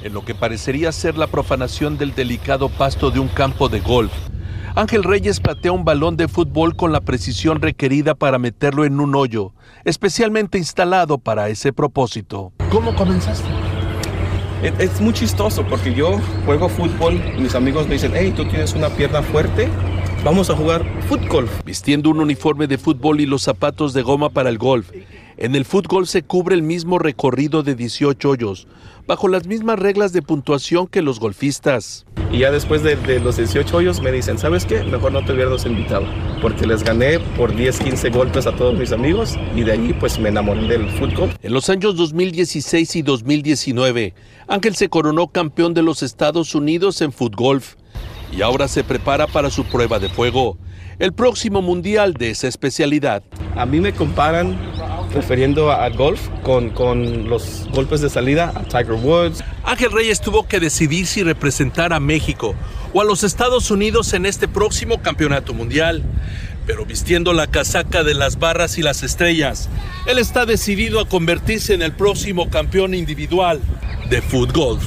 En 0.04 0.14
lo 0.14 0.24
que 0.24 0.36
parecería 0.36 0.92
ser 0.92 1.18
la 1.18 1.28
profanación 1.28 1.98
del 1.98 2.14
delicado 2.14 2.70
pasto 2.70 3.10
de 3.10 3.20
un 3.20 3.30
campo 3.30 3.70
de 3.70 3.80
golf. 3.80 4.12
Ángel 4.76 5.04
Reyes 5.04 5.40
patea 5.40 5.72
un 5.72 5.86
balón 5.86 6.18
de 6.18 6.28
fútbol 6.28 6.76
con 6.76 6.92
la 6.92 7.02
precisión 7.02 7.62
requerida 7.62 8.16
para 8.16 8.40
meterlo 8.40 8.86
en 8.86 9.00
un 9.00 9.16
hoyo, 9.16 9.54
especialmente 9.86 10.58
instalado 10.58 11.20
para 11.20 11.50
ese 11.50 11.72
propósito. 11.72 12.52
¿Cómo 12.72 12.96
comenzaste? 12.96 13.48
Es, 14.64 14.74
es 14.80 15.02
muy 15.02 15.14
chistoso 15.14 15.64
porque 15.70 15.94
yo 15.94 16.20
juego 16.46 16.70
fútbol 16.70 17.22
y 17.38 17.42
mis 17.42 17.54
amigos 17.56 17.88
me 17.88 17.94
dicen, 17.94 18.14
hey, 18.16 18.34
tú 18.36 18.46
tienes 18.46 18.74
una 18.74 18.90
pierna 18.90 19.22
fuerte, 19.22 19.70
vamos 20.24 20.50
a 20.50 20.56
jugar 20.56 20.84
fútbol. 21.08 21.48
Vistiendo 21.64 22.10
un 22.10 22.20
uniforme 22.20 22.66
de 22.66 22.78
fútbol 22.78 23.22
y 23.22 23.26
los 23.26 23.44
zapatos 23.44 23.94
de 23.94 24.02
goma 24.02 24.30
para 24.30 24.50
el 24.50 24.58
golf. 24.58 24.90
En 25.38 25.56
el 25.56 25.66
fútbol 25.66 26.08
se 26.08 26.24
cubre 26.24 26.56
el 26.56 26.62
mismo 26.62 27.00
recorrido 27.00 27.64
de 27.64 27.76
18 27.76 28.30
hoyos, 28.30 28.68
bajo 29.08 29.28
las 29.28 29.48
mismas 29.48 29.80
reglas 29.80 30.14
de 30.14 30.22
puntuación 30.22 30.88
que 30.88 31.02
los 31.02 31.20
golfistas. 31.20 32.06
Y 32.32 32.40
ya 32.40 32.52
después 32.52 32.84
de, 32.84 32.96
de 32.96 33.20
los 33.20 33.38
18 33.38 33.76
hoyos 33.76 34.02
me 34.02 34.12
dicen, 34.12 34.38
¿sabes 34.38 34.66
qué? 34.66 34.84
Mejor 34.84 35.12
no 35.12 35.26
te 35.26 35.34
hubieras 35.34 35.66
invitado, 35.66 36.06
porque 36.42 36.68
les 36.68 36.84
gané 36.84 37.20
por 37.20 37.56
10, 37.56 37.80
15 37.80 38.10
golpes 38.12 38.46
a 38.48 38.56
todos 38.56 38.78
mis 38.78 38.92
amigos 38.92 39.36
y 39.56 39.64
de 39.64 39.72
allí 39.72 39.94
pues 39.94 40.20
me 40.20 40.30
enamoré 40.30 40.68
del 40.68 40.90
fútbol. 40.92 41.32
En 41.42 41.54
los 41.54 41.70
años 41.70 41.96
2016 41.96 42.96
y 42.96 43.02
2019, 43.02 44.14
Ángel 44.48 44.76
se 44.76 44.90
coronó 44.90 45.28
campeón 45.28 45.74
de 45.74 45.82
los 45.82 46.04
Estados 46.04 46.54
Unidos 46.56 47.02
en 47.02 47.12
fútgolf 47.12 47.76
y 48.36 48.42
ahora 48.42 48.68
se 48.68 48.84
prepara 48.84 49.28
para 49.28 49.50
su 49.50 49.64
prueba 49.66 50.00
de 50.00 50.10
fuego, 50.10 50.58
el 51.00 51.14
próximo 51.14 51.62
mundial 51.62 52.14
de 52.14 52.32
esa 52.32 52.48
especialidad. 52.48 53.24
A 53.56 53.66
mí 53.66 53.80
me 53.80 53.94
comparan, 53.94 54.58
refiriendo 55.14 55.72
a- 55.72 55.84
al 55.86 55.96
golf, 55.96 56.22
con, 56.44 56.70
con 56.72 57.30
los 57.30 57.68
golpes 57.74 58.02
de 58.02 58.10
salida 58.10 58.52
a 58.56 58.64
Tiger 58.64 58.94
Woods. 58.94 59.44
Ángel 59.64 59.92
Reyes 59.92 60.20
tuvo 60.22 60.48
que 60.48 60.60
decidir 60.60 61.06
si 61.06 61.24
representar 61.24 61.94
a 61.94 62.00
México 62.00 62.56
o 62.94 63.02
a 63.02 63.06
los 63.06 63.24
Estados 63.24 63.72
Unidos 63.72 64.14
en 64.14 64.26
este 64.26 64.48
próximo 64.48 65.02
campeonato 65.02 65.54
mundial. 65.54 66.04
Pero 66.66 66.86
vistiendo 66.86 67.34
la 67.34 67.48
casaca 67.48 68.04
de 68.04 68.14
las 68.14 68.40
barras 68.40 68.78
y 68.78 68.82
las 68.84 69.04
estrellas, 69.04 69.70
él 70.08 70.18
está 70.18 70.46
decidido 70.46 71.02
a 71.02 71.08
convertirse 71.10 71.74
en 71.74 71.82
el 71.82 71.92
próximo 71.92 72.50
campeón 72.50 72.94
individual 72.94 73.60
de 74.10 74.22
fútbol. 74.22 74.80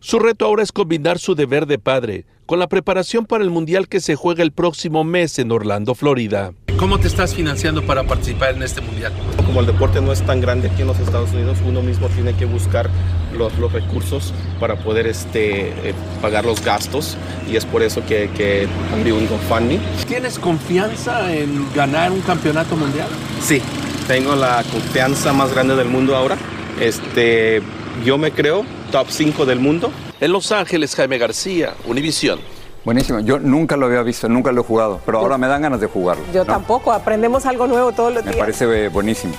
Su 0.00 0.20
reto 0.20 0.44
ahora 0.46 0.62
es 0.62 0.70
combinar 0.70 1.18
su 1.18 1.34
deber 1.34 1.66
de 1.66 1.78
padre 1.80 2.24
con 2.46 2.60
la 2.60 2.68
preparación 2.68 3.26
para 3.26 3.42
el 3.42 3.50
mundial 3.50 3.88
que 3.88 3.98
se 4.00 4.14
juega 4.14 4.44
el 4.44 4.52
próximo 4.52 5.02
mes 5.02 5.38
en 5.40 5.50
Orlando, 5.50 5.96
Florida. 5.96 6.52
¿Cómo 6.78 7.00
te 7.00 7.08
estás 7.08 7.34
financiando 7.34 7.82
para 7.82 8.04
participar 8.04 8.54
en 8.54 8.62
este 8.62 8.80
mundial? 8.80 9.12
Como 9.44 9.58
el 9.58 9.66
deporte 9.66 10.00
no 10.00 10.12
es 10.12 10.22
tan 10.22 10.40
grande 10.40 10.68
aquí 10.68 10.82
en 10.82 10.86
los 10.86 11.00
Estados 11.00 11.32
Unidos, 11.32 11.58
uno 11.66 11.82
mismo 11.82 12.08
tiene 12.08 12.34
que 12.34 12.44
buscar 12.44 12.88
los, 13.36 13.58
los 13.58 13.72
recursos 13.72 14.32
para 14.60 14.76
poder 14.76 15.08
este, 15.08 15.70
eh, 15.70 15.94
pagar 16.22 16.44
los 16.44 16.64
gastos 16.64 17.16
y 17.50 17.56
es 17.56 17.64
por 17.64 17.82
eso 17.82 18.06
que, 18.06 18.30
que 18.36 18.68
abrí 18.96 19.10
un 19.10 19.26
GoFundMe. 19.26 19.80
¿Tienes 20.06 20.38
confianza 20.38 21.34
en 21.34 21.66
ganar 21.74 22.12
un 22.12 22.20
campeonato 22.20 22.76
mundial? 22.76 23.08
Sí, 23.42 23.60
tengo 24.06 24.36
la 24.36 24.62
confianza 24.70 25.32
más 25.32 25.52
grande 25.52 25.74
del 25.74 25.88
mundo 25.88 26.14
ahora. 26.14 26.36
Este, 26.80 27.60
yo 28.04 28.18
me 28.18 28.30
creo 28.30 28.64
top 28.92 29.08
5 29.10 29.46
del 29.46 29.58
mundo. 29.58 29.90
En 30.20 30.30
Los 30.30 30.52
Ángeles, 30.52 30.94
Jaime 30.94 31.18
García, 31.18 31.74
Univisión. 31.86 32.38
Buenísimo, 32.84 33.20
yo 33.20 33.38
nunca 33.38 33.76
lo 33.76 33.86
había 33.86 34.02
visto, 34.02 34.28
nunca 34.28 34.52
lo 34.52 34.62
he 34.62 34.64
jugado, 34.64 35.00
pero 35.04 35.18
ahora 35.18 35.36
me 35.36 35.46
dan 35.46 35.62
ganas 35.62 35.80
de 35.80 35.86
jugarlo. 35.88 36.24
Yo 36.32 36.44
tampoco, 36.44 36.92
aprendemos 36.92 37.44
algo 37.44 37.66
nuevo 37.66 37.92
todos 37.92 38.12
los 38.14 38.24
me 38.24 38.30
días. 38.30 38.36
Me 38.36 38.40
parece 38.40 38.88
buenísimo. 38.88 39.34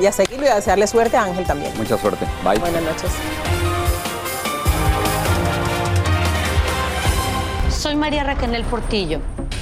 Y 0.00 0.06
a 0.06 0.12
seguirlo 0.12 0.46
y 0.46 0.48
a 0.48 0.56
desearle 0.56 0.86
suerte 0.86 1.16
a 1.16 1.24
Ángel 1.24 1.46
también. 1.46 1.72
Mucha 1.76 1.96
suerte, 1.96 2.26
bye. 2.44 2.58
Buenas 2.58 2.82
noches. 2.82 3.10
Soy 7.70 7.96
María 7.96 8.24
Raquel 8.24 8.62
Portillo. 8.64 9.20